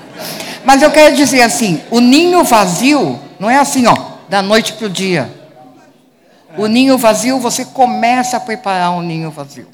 [0.64, 3.96] Mas eu quero dizer assim: o ninho vazio não é assim, ó,
[4.28, 5.30] da noite para o dia.
[6.56, 9.66] O ninho vazio, você começa a preparar um ninho vazio.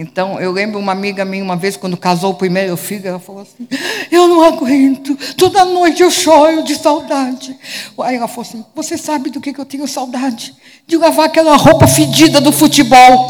[0.00, 3.42] Então, eu lembro uma amiga minha, uma vez, quando casou o primeiro filho, ela falou
[3.42, 3.66] assim:
[4.12, 7.58] Eu não aguento, toda noite eu choro de saudade.
[8.00, 10.54] Aí ela falou assim: Você sabe do que, eu tenho saudade?
[10.86, 13.28] De lavar aquela roupa fedida do futebol.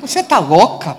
[0.00, 0.96] Você está louca?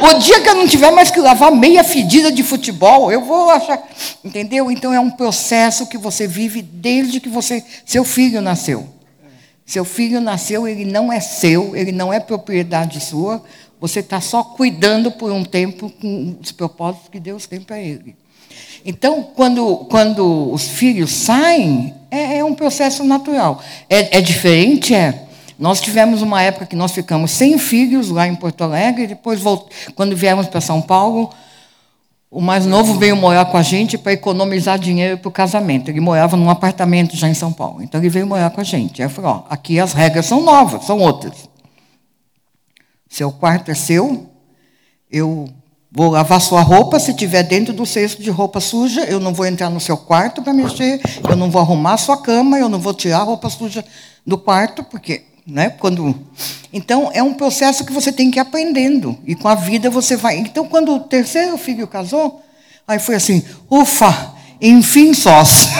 [0.00, 3.24] O, o dia que eu não tiver mais que lavar meia fedida de futebol, eu
[3.24, 3.82] vou achar.
[4.24, 4.70] Entendeu?
[4.70, 8.88] Então, é um processo que você vive desde que você, seu filho nasceu.
[9.66, 13.42] Seu filho nasceu, ele não é seu, ele não é propriedade sua
[13.84, 18.16] você está só cuidando por um tempo com os propósitos que Deus tem para ele.
[18.82, 23.62] Então, quando, quando os filhos saem, é, é um processo natural.
[23.90, 24.94] É, é, diferente?
[24.94, 25.26] É.
[25.58, 29.40] Nós tivemos uma época que nós ficamos sem filhos lá em Porto Alegre, depois,
[29.94, 31.30] quando viemos para São Paulo,
[32.30, 35.88] o mais novo veio morar com a gente para economizar dinheiro para o casamento.
[35.88, 37.80] Ele morava num apartamento já em São Paulo.
[37.80, 39.00] Então, ele veio morar com a gente.
[39.00, 41.48] Aí eu falei: ó, aqui as regras são novas, são outras.
[43.08, 44.28] Seu quarto é seu.
[45.08, 45.48] Eu
[45.92, 46.98] vou lavar sua roupa.
[46.98, 50.42] Se tiver dentro do cesto de roupa suja, eu não vou entrar no seu quarto
[50.42, 51.00] para mexer.
[51.28, 52.58] Eu não vou arrumar sua cama.
[52.58, 53.84] Eu não vou tirar a roupa suja
[54.26, 55.70] do quarto, porque, né?
[55.70, 56.14] Quando
[56.72, 60.16] então é um processo que você tem que ir aprendendo e com a vida você
[60.16, 60.38] vai.
[60.38, 62.42] Então, quando o terceiro filho casou,
[62.86, 65.68] aí foi assim, ufa, enfim sós.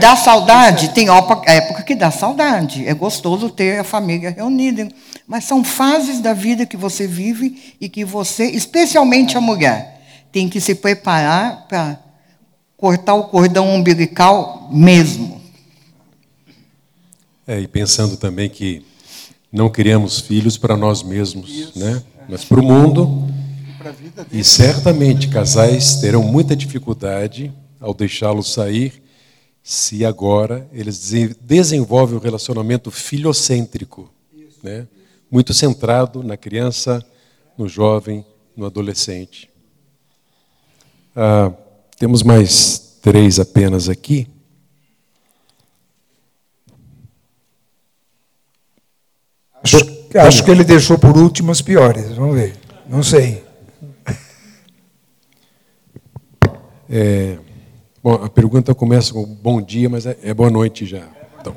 [0.00, 0.90] Dá saudade?
[0.90, 1.08] Tem
[1.46, 2.86] época que dá saudade.
[2.86, 4.88] É gostoso ter a família reunida.
[5.26, 10.00] Mas são fases da vida que você vive e que você, especialmente a mulher,
[10.32, 11.98] tem que se preparar para
[12.76, 15.39] cortar o cordão umbilical mesmo.
[17.50, 18.86] É, e pensando também que
[19.50, 22.00] não criamos filhos para nós mesmos, Isso, né?
[22.28, 23.28] Mas para o mundo.
[24.30, 29.02] E certamente casais terão muita dificuldade ao deixá-los sair
[29.64, 34.08] se agora eles desenvolvem um relacionamento filocêntrico,
[34.62, 34.86] né?
[35.28, 37.04] muito centrado na criança,
[37.58, 38.24] no jovem,
[38.56, 39.50] no adolescente.
[41.16, 41.52] Ah,
[41.98, 44.28] temos mais três apenas aqui.
[49.62, 49.76] Acho,
[50.26, 52.16] acho que ele deixou por último as piores.
[52.16, 52.56] Vamos ver.
[52.88, 53.44] Não sei.
[56.92, 57.38] É,
[58.02, 61.06] Bom, a pergunta começa com bom dia, mas é, é boa noite já.
[61.38, 61.54] Então.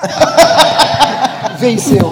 [1.60, 2.10] Venceu.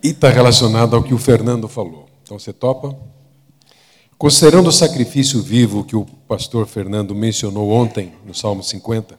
[0.00, 2.06] E está relacionado ao que o Fernando falou.
[2.22, 2.96] Então você topa?
[4.16, 9.18] Considerando o sacrifício vivo que o pastor Fernando mencionou ontem, no Salmo 50,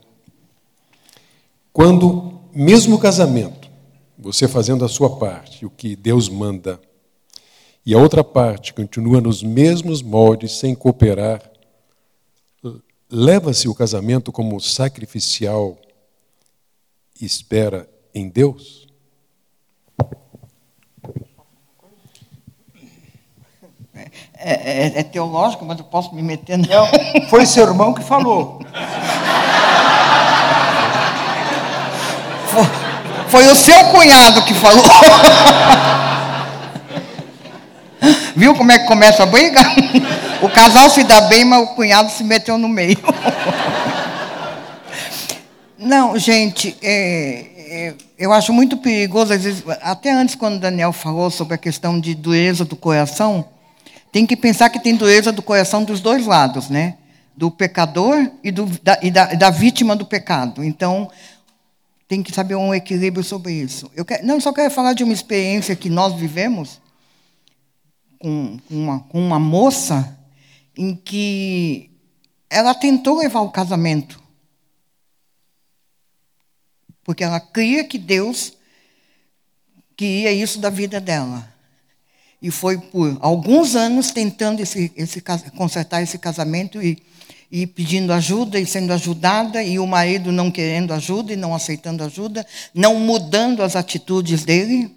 [1.74, 3.68] quando, mesmo o casamento,
[4.16, 6.80] você fazendo a sua parte, o que Deus manda,
[7.84, 11.42] e a outra parte continua nos mesmos moldes, sem cooperar,
[13.12, 15.78] leva-se o casamento como sacrificial
[17.20, 18.88] e espera em Deus?
[24.36, 26.68] É, é, é, teológico, mas eu posso me meter não.
[26.68, 28.60] não foi seu irmão que falou.
[32.54, 32.66] Foi,
[33.28, 34.84] foi o seu cunhado que falou.
[38.36, 39.60] Viu como é que começa a briga?
[40.42, 42.98] O casal se dá bem, mas o cunhado se meteu no meio.
[45.78, 50.94] Não, gente, é, é, eu acho muito perigoso, às vezes, até antes, quando o Daniel
[50.94, 53.46] falou sobre a questão de dureza do coração,
[54.12, 56.96] tem que pensar que tem dureza do coração dos dois lados, né?
[57.36, 60.64] Do pecador e, do, da, e da, da vítima do pecado.
[60.64, 61.10] Então,
[62.14, 63.90] tem que saber um equilíbrio sobre isso.
[63.96, 66.80] Eu quero, não, só quero falar de uma experiência que nós vivemos
[68.20, 70.16] com uma, com uma moça
[70.78, 71.90] em que
[72.48, 74.22] ela tentou levar o casamento.
[77.04, 78.54] Porque ela cria que Deus
[79.98, 81.52] que ia isso da vida dela.
[82.40, 85.20] E foi por alguns anos tentando esse, esse,
[85.58, 87.02] consertar esse casamento e,
[87.54, 92.04] e pedindo ajuda e sendo ajudada, e o marido não querendo ajuda e não aceitando
[92.04, 92.44] ajuda,
[92.74, 94.90] não mudando as atitudes dele.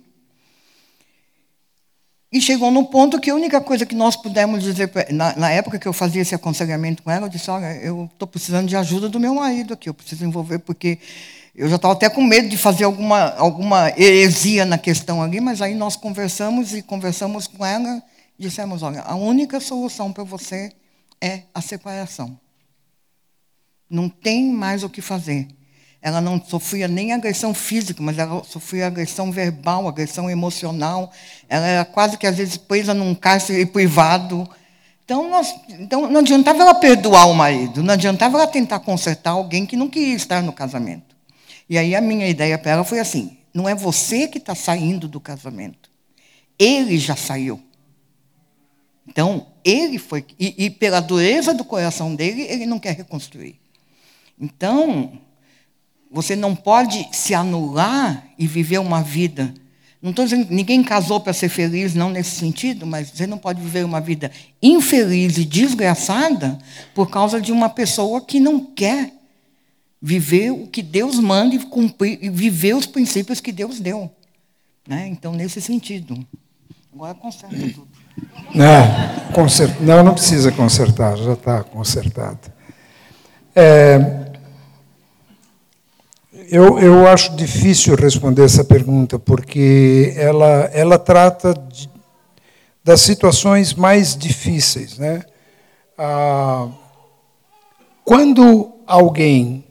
[2.33, 5.79] E chegou no ponto que a única coisa que nós pudemos dizer, na, na época
[5.79, 9.07] que eu fazia esse aconselhamento com ela, eu disse: Olha, eu estou precisando de ajuda
[9.07, 10.99] do meu marido aqui, eu preciso envolver, porque
[11.55, 15.61] eu já estava até com medo de fazer alguma, alguma heresia na questão ali, mas
[15.61, 18.03] aí nós conversamos e conversamos com ela
[18.39, 20.73] dissemos: olha, a única solução para você
[21.21, 22.39] é a separação.
[23.89, 25.49] Não tem mais o que fazer.
[26.03, 31.13] Ela não sofria nem agressão física, mas ela sofria agressão verbal, agressão emocional.
[31.49, 34.49] Ela era quase que às vezes presa num cárcere privado.
[35.05, 39.65] Então, nós, então não adiantava ela perdoar o marido, não adiantava ela tentar consertar alguém
[39.65, 41.17] que não queria estar no casamento.
[41.69, 45.09] E aí a minha ideia para ela foi assim: não é você que está saindo
[45.09, 45.91] do casamento,
[46.59, 47.61] ele já saiu.
[49.09, 53.59] Então, ele foi, e, e, pela dureza do coração dele, ele não quer reconstruir.
[54.41, 55.13] Então,
[56.11, 59.53] você não pode se anular e viver uma vida.
[60.01, 63.39] Não estou dizendo que ninguém casou para ser feliz, não nesse sentido, mas você não
[63.39, 64.31] pode viver uma vida
[64.63, 66.59] infeliz e desgraçada
[66.95, 69.13] por causa de uma pessoa que não quer
[70.01, 74.11] viver o que Deus manda e cumprir e viver os princípios que Deus deu.
[74.87, 75.09] Né?
[75.09, 76.25] Então, nesse sentido.
[76.95, 77.89] Agora conserta tudo.
[78.55, 79.81] É, consert...
[79.81, 82.53] Não, não precisa consertar, já está consertado.
[83.55, 84.26] É,
[86.51, 91.91] eu, eu acho difícil responder essa pergunta, porque ela, ela trata de,
[92.85, 94.99] das situações mais difíceis.
[94.99, 95.23] Né?
[95.99, 96.69] Ah,
[98.05, 99.65] quando alguém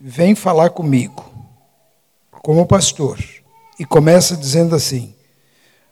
[0.00, 1.30] vem falar comigo,
[2.42, 3.18] como pastor,
[3.78, 5.14] e começa dizendo assim: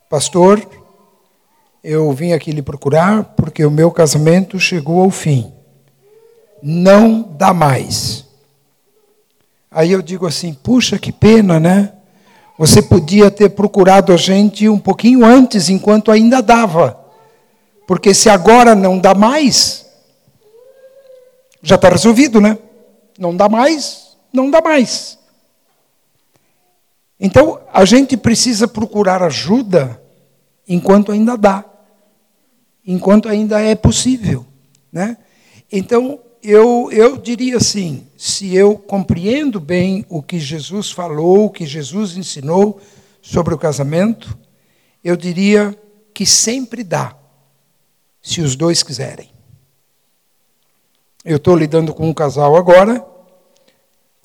[0.09, 0.66] Pastor,
[1.82, 5.53] eu vim aqui lhe procurar porque o meu casamento chegou ao fim.
[6.62, 8.30] Não dá mais.
[9.70, 11.92] Aí eu digo assim: puxa, que pena, né?
[12.58, 16.98] Você podia ter procurado a gente um pouquinho antes, enquanto ainda dava.
[17.86, 19.86] Porque se agora não dá mais,
[21.62, 22.58] já está resolvido, né?
[23.18, 25.18] Não dá mais, não dá mais.
[27.18, 30.00] Então, a gente precisa procurar ajuda
[30.66, 31.64] enquanto ainda dá,
[32.86, 34.46] enquanto ainda é possível.
[34.90, 35.18] Né?
[35.70, 41.66] Então, eu, eu diria assim: se eu compreendo bem o que Jesus falou, o que
[41.66, 42.80] Jesus ensinou
[43.22, 44.36] sobre o casamento,
[45.05, 45.76] eu diria
[46.14, 47.16] que sempre dá,
[48.22, 49.30] se os dois quiserem.
[51.24, 53.05] Eu estou lidando com um casal agora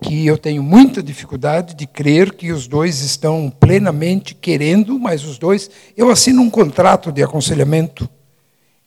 [0.02, 5.38] que eu tenho muita dificuldade de crer que os dois estão plenamente querendo, mas os
[5.38, 5.70] dois.
[5.96, 8.10] Eu assino um contrato de aconselhamento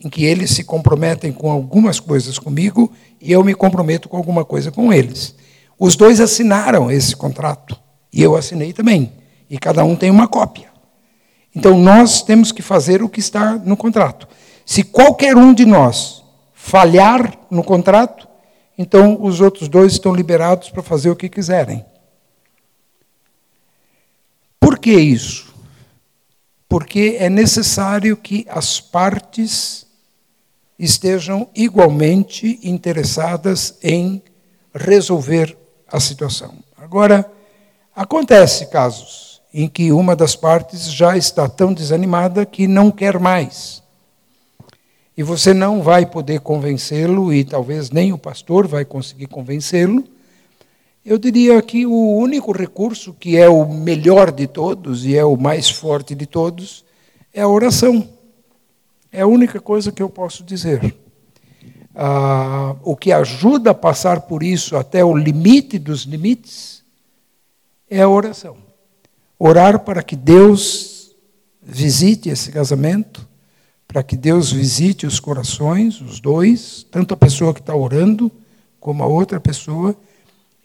[0.01, 4.45] em que eles se comprometem com algumas coisas comigo e eu me comprometo com alguma
[4.45, 5.35] coisa com eles.
[5.79, 7.79] Os dois assinaram esse contrato
[8.13, 9.13] e eu assinei também,
[9.49, 10.69] e cada um tem uma cópia.
[11.55, 14.29] Então nós temos que fazer o que está no contrato.
[14.65, 18.29] Se qualquer um de nós falhar no contrato,
[18.77, 21.85] então os outros dois estão liberados para fazer o que quiserem.
[24.61, 25.55] Por que isso?
[26.69, 29.87] Porque é necessário que as partes
[30.79, 34.23] estejam igualmente interessadas em
[34.75, 35.57] resolver
[35.91, 36.55] a situação.
[36.77, 37.31] Agora,
[37.95, 43.83] acontece casos em que uma das partes já está tão desanimada que não quer mais.
[45.17, 50.05] E você não vai poder convencê-lo, e talvez nem o pastor vai conseguir convencê-lo.
[51.05, 55.37] Eu diria que o único recurso, que é o melhor de todos e é o
[55.37, 56.85] mais forte de todos,
[57.33, 58.07] é a oração.
[59.11, 60.95] É a única coisa que eu posso dizer.
[61.95, 66.85] Ah, o que ajuda a passar por isso até o limite dos limites
[67.91, 68.57] é a oração.
[69.39, 71.17] Orar para que Deus
[71.63, 73.27] visite esse casamento,
[73.87, 78.31] para que Deus visite os corações, os dois, tanto a pessoa que está orando
[78.79, 79.97] como a outra pessoa,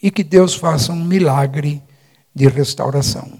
[0.01, 1.81] e que Deus faça um milagre
[2.35, 3.31] de restauração.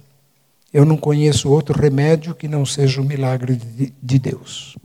[0.73, 3.55] Eu não conheço outro remédio que não seja o milagre
[4.01, 4.77] de Deus.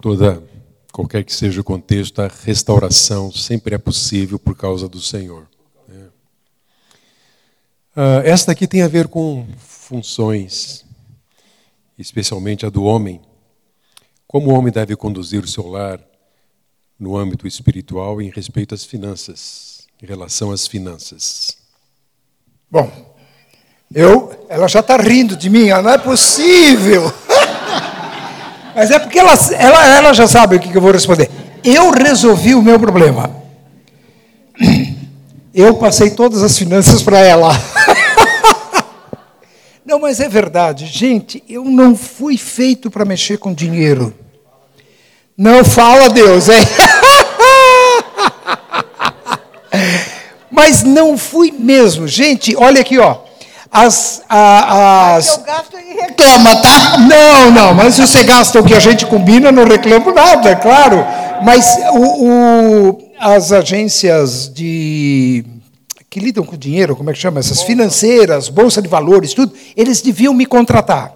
[0.00, 0.42] Toda,
[0.92, 5.48] qualquer que seja o contexto, a restauração sempre é possível por causa do Senhor.
[5.88, 6.06] Né?
[7.96, 10.86] Ah, esta aqui tem a ver com funções
[11.98, 13.20] especialmente a do homem,
[14.26, 16.00] como o homem deve conduzir o seu lar
[16.98, 21.58] no âmbito espiritual em respeito às finanças, em relação às finanças.
[22.70, 23.16] Bom,
[23.92, 27.10] Eu, ela já está rindo de mim, não é possível.
[28.78, 31.28] Mas é porque ela, ela, ela já sabe o que eu vou responder.
[31.64, 33.28] Eu resolvi o meu problema.
[35.52, 37.50] Eu passei todas as finanças para ela.
[39.84, 40.86] Não, mas é verdade.
[40.86, 44.14] Gente, eu não fui feito para mexer com dinheiro.
[45.36, 46.62] Não fala Deus, hein?
[50.50, 52.06] Mas não fui mesmo.
[52.06, 53.27] Gente, olha aqui, ó.
[53.70, 55.36] As, a, as...
[55.36, 56.98] Eu gasto e reclama, tá?
[56.98, 60.56] Não, não, mas se você gasta o que a gente combina, não reclamo nada, é
[60.56, 61.04] claro.
[61.44, 65.44] Mas o, o, as agências de
[66.10, 67.40] que lidam com dinheiro, como é que chama?
[67.40, 71.12] Essas financeiras, bolsa de valores, tudo, eles deviam me contratar.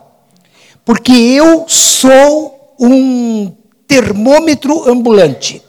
[0.85, 3.53] Porque eu sou um
[3.87, 5.63] termômetro ambulante.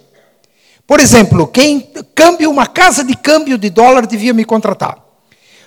[0.85, 1.79] Por exemplo, quem
[2.13, 5.02] câmbio uma casa de câmbio de dólar devia me contratar.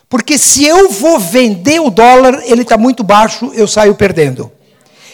[0.08, 4.50] Porque se eu vou vender o dólar, ele está muito baixo, eu saio perdendo.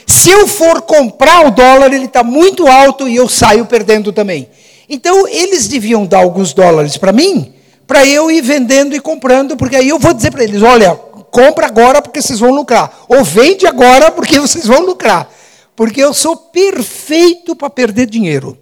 [0.06, 4.48] Se eu for comprar o dólar, ele está muito alto e eu saio perdendo também.
[4.88, 7.54] Então, eles deviam dar alguns dólares para mim,
[7.86, 10.94] para eu ir vendendo e comprando, porque aí eu vou dizer para eles: olha,
[11.30, 15.30] compra agora porque vocês vão lucrar, ou vende agora porque vocês vão lucrar,
[15.74, 18.58] porque eu sou perfeito para perder dinheiro.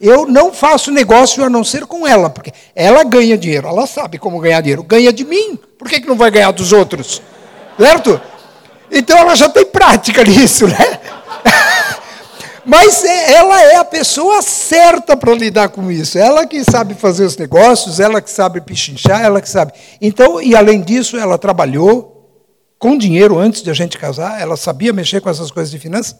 [0.00, 4.18] Eu não faço negócio a não ser com ela, porque ela ganha dinheiro, ela sabe
[4.18, 4.82] como ganhar dinheiro.
[4.82, 7.20] Ganha de mim, por que, que não vai ganhar dos outros?
[7.78, 8.18] Certo?
[8.90, 11.00] Então ela já tem prática nisso, né?
[12.64, 16.18] Mas é, ela é a pessoa certa para lidar com isso.
[16.18, 19.72] Ela que sabe fazer os negócios, ela que sabe pichinchar, ela que sabe.
[20.00, 22.16] Então, e além disso, ela trabalhou
[22.78, 26.16] com dinheiro antes de a gente casar, ela sabia mexer com essas coisas de finanças.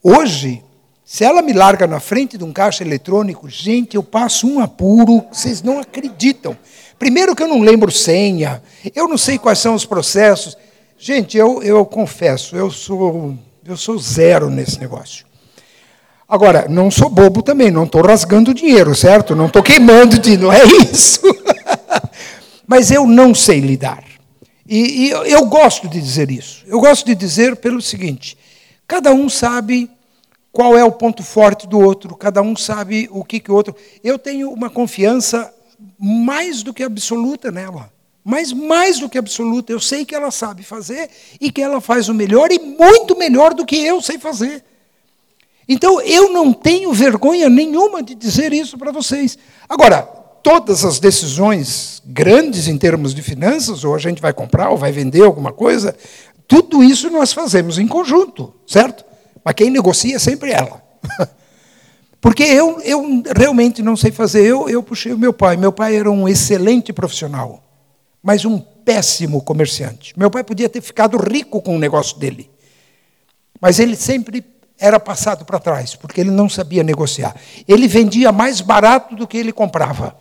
[0.00, 0.62] Hoje,
[1.08, 5.24] se ela me larga na frente de um caixa eletrônico, gente, eu passo um apuro,
[5.30, 6.58] vocês não acreditam.
[6.98, 8.60] Primeiro que eu não lembro senha,
[8.92, 10.58] eu não sei quais são os processos.
[10.98, 15.24] Gente, eu, eu confesso, eu sou, eu sou zero nesse negócio.
[16.28, 19.36] Agora, não sou bobo também, não estou rasgando dinheiro, certo?
[19.36, 21.20] Não estou queimando dinheiro, não é isso.
[22.66, 24.02] Mas eu não sei lidar.
[24.68, 26.64] E, e eu gosto de dizer isso.
[26.66, 28.36] Eu gosto de dizer pelo seguinte:
[28.88, 29.88] cada um sabe
[30.56, 33.76] qual é o ponto forte do outro, cada um sabe o que, que o outro.
[34.02, 35.52] Eu tenho uma confiança
[35.98, 37.92] mais do que absoluta nela.
[38.24, 42.08] Mas mais do que absoluta, eu sei que ela sabe fazer e que ela faz
[42.08, 44.64] o melhor e muito melhor do que eu sei fazer.
[45.68, 49.36] Então, eu não tenho vergonha nenhuma de dizer isso para vocês.
[49.68, 50.00] Agora,
[50.42, 54.90] todas as decisões grandes em termos de finanças, ou a gente vai comprar ou vai
[54.90, 55.94] vender alguma coisa,
[56.48, 59.05] tudo isso nós fazemos em conjunto, certo?
[59.46, 60.82] Mas quem negocia é sempre ela.
[62.20, 64.44] Porque eu, eu realmente não sei fazer.
[64.44, 65.56] Eu, eu puxei o meu pai.
[65.56, 67.62] Meu pai era um excelente profissional,
[68.20, 70.12] mas um péssimo comerciante.
[70.18, 72.50] Meu pai podia ter ficado rico com o negócio dele.
[73.60, 74.44] Mas ele sempre
[74.80, 77.36] era passado para trás, porque ele não sabia negociar.
[77.68, 80.16] Ele vendia mais barato do que ele comprava.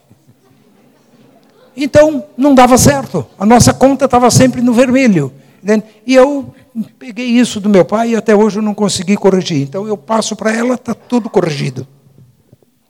[1.76, 3.26] Então, não dava certo.
[3.40, 5.34] A nossa conta estava sempre no vermelho.
[6.06, 6.54] E eu
[6.84, 9.62] peguei isso do meu pai e até hoje eu não consegui corrigir.
[9.62, 11.88] Então, eu passo para ela, está tudo corrigido.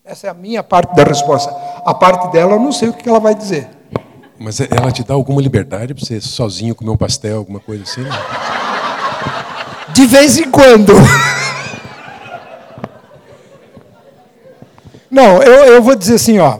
[0.03, 1.49] Essa é a minha parte da resposta.
[1.85, 3.67] A parte dela, eu não sei o que ela vai dizer.
[4.39, 8.03] Mas ela te dá alguma liberdade para você sozinho comer um pastel, alguma coisa assim?
[9.93, 10.93] De vez em quando.
[15.09, 16.59] Não, eu, eu vou dizer assim, ó.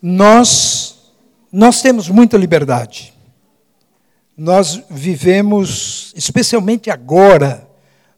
[0.00, 1.12] Nós,
[1.52, 3.11] nós temos muita liberdade.
[4.36, 7.68] Nós vivemos, especialmente agora,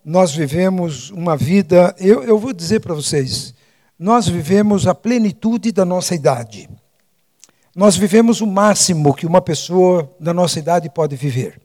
[0.05, 1.95] nós vivemos uma vida.
[1.99, 3.55] Eu, eu vou dizer para vocês,
[3.99, 6.69] nós vivemos a plenitude da nossa idade.
[7.75, 11.61] Nós vivemos o máximo que uma pessoa da nossa idade pode viver.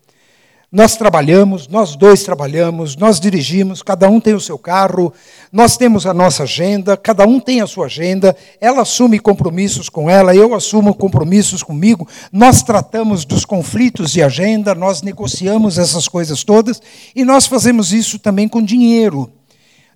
[0.72, 5.12] Nós trabalhamos, nós dois trabalhamos, nós dirigimos, cada um tem o seu carro,
[5.52, 10.08] nós temos a nossa agenda, cada um tem a sua agenda, ela assume compromissos com
[10.08, 16.44] ela, eu assumo compromissos comigo, nós tratamos dos conflitos de agenda, nós negociamos essas coisas
[16.44, 16.80] todas
[17.16, 19.32] e nós fazemos isso também com dinheiro.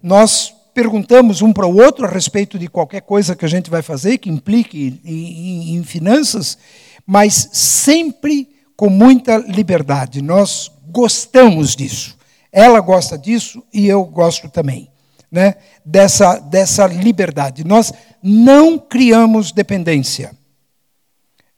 [0.01, 3.83] Nós perguntamos um para o outro a respeito de qualquer coisa que a gente vai
[3.83, 6.57] fazer que implique em, em, em finanças,
[7.05, 8.52] mas sempre
[8.83, 10.21] com muita liberdade.
[10.21, 12.17] Nós gostamos disso.
[12.51, 14.91] Ela gosta disso e eu gosto também,
[15.31, 15.55] né?
[15.85, 17.63] Dessa dessa liberdade.
[17.63, 20.35] Nós não criamos dependência.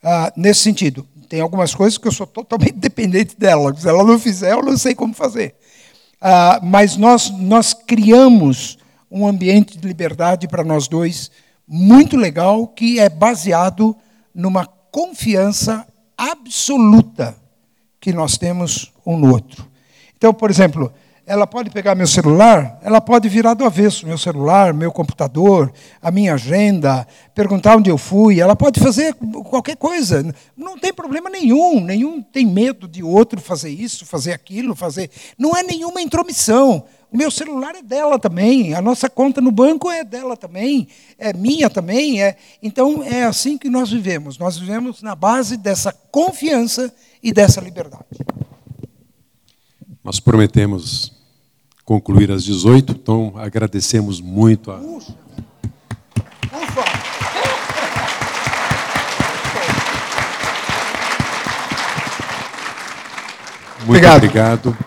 [0.04, 3.76] Ah, nesse sentido, tem algumas coisas que eu sou totalmente dependente dela.
[3.76, 5.56] Se ela não fizer, eu não sei como fazer.
[6.22, 8.78] Ah, mas nós nós criamos
[9.10, 11.32] um ambiente de liberdade para nós dois
[11.68, 13.98] muito legal que é baseado
[14.32, 17.36] numa confiança absoluta
[18.00, 19.68] que nós temos um no outro.
[20.16, 20.94] Então, por exemplo,
[21.28, 26.12] ela pode pegar meu celular, ela pode virar do avesso meu celular, meu computador, a
[26.12, 29.16] minha agenda, perguntar onde eu fui, ela pode fazer
[29.50, 30.24] qualquer coisa,
[30.56, 35.10] não tem problema nenhum, nenhum tem medo de outro fazer isso, fazer aquilo, fazer.
[35.36, 36.86] Não é nenhuma intromissão.
[37.12, 40.88] O meu celular é dela também, a nossa conta no banco é dela também,
[41.18, 42.22] é minha também.
[42.22, 42.36] É...
[42.62, 44.38] Então é assim que nós vivemos.
[44.38, 46.94] Nós vivemos na base dessa confiança
[47.24, 48.04] e dessa liberdade.
[50.04, 51.12] Nós prometemos
[51.84, 54.78] concluir às 18, então agradecemos muito a.
[54.78, 55.16] Ufa.
[63.86, 64.18] Muito obrigado.
[64.18, 64.86] obrigado.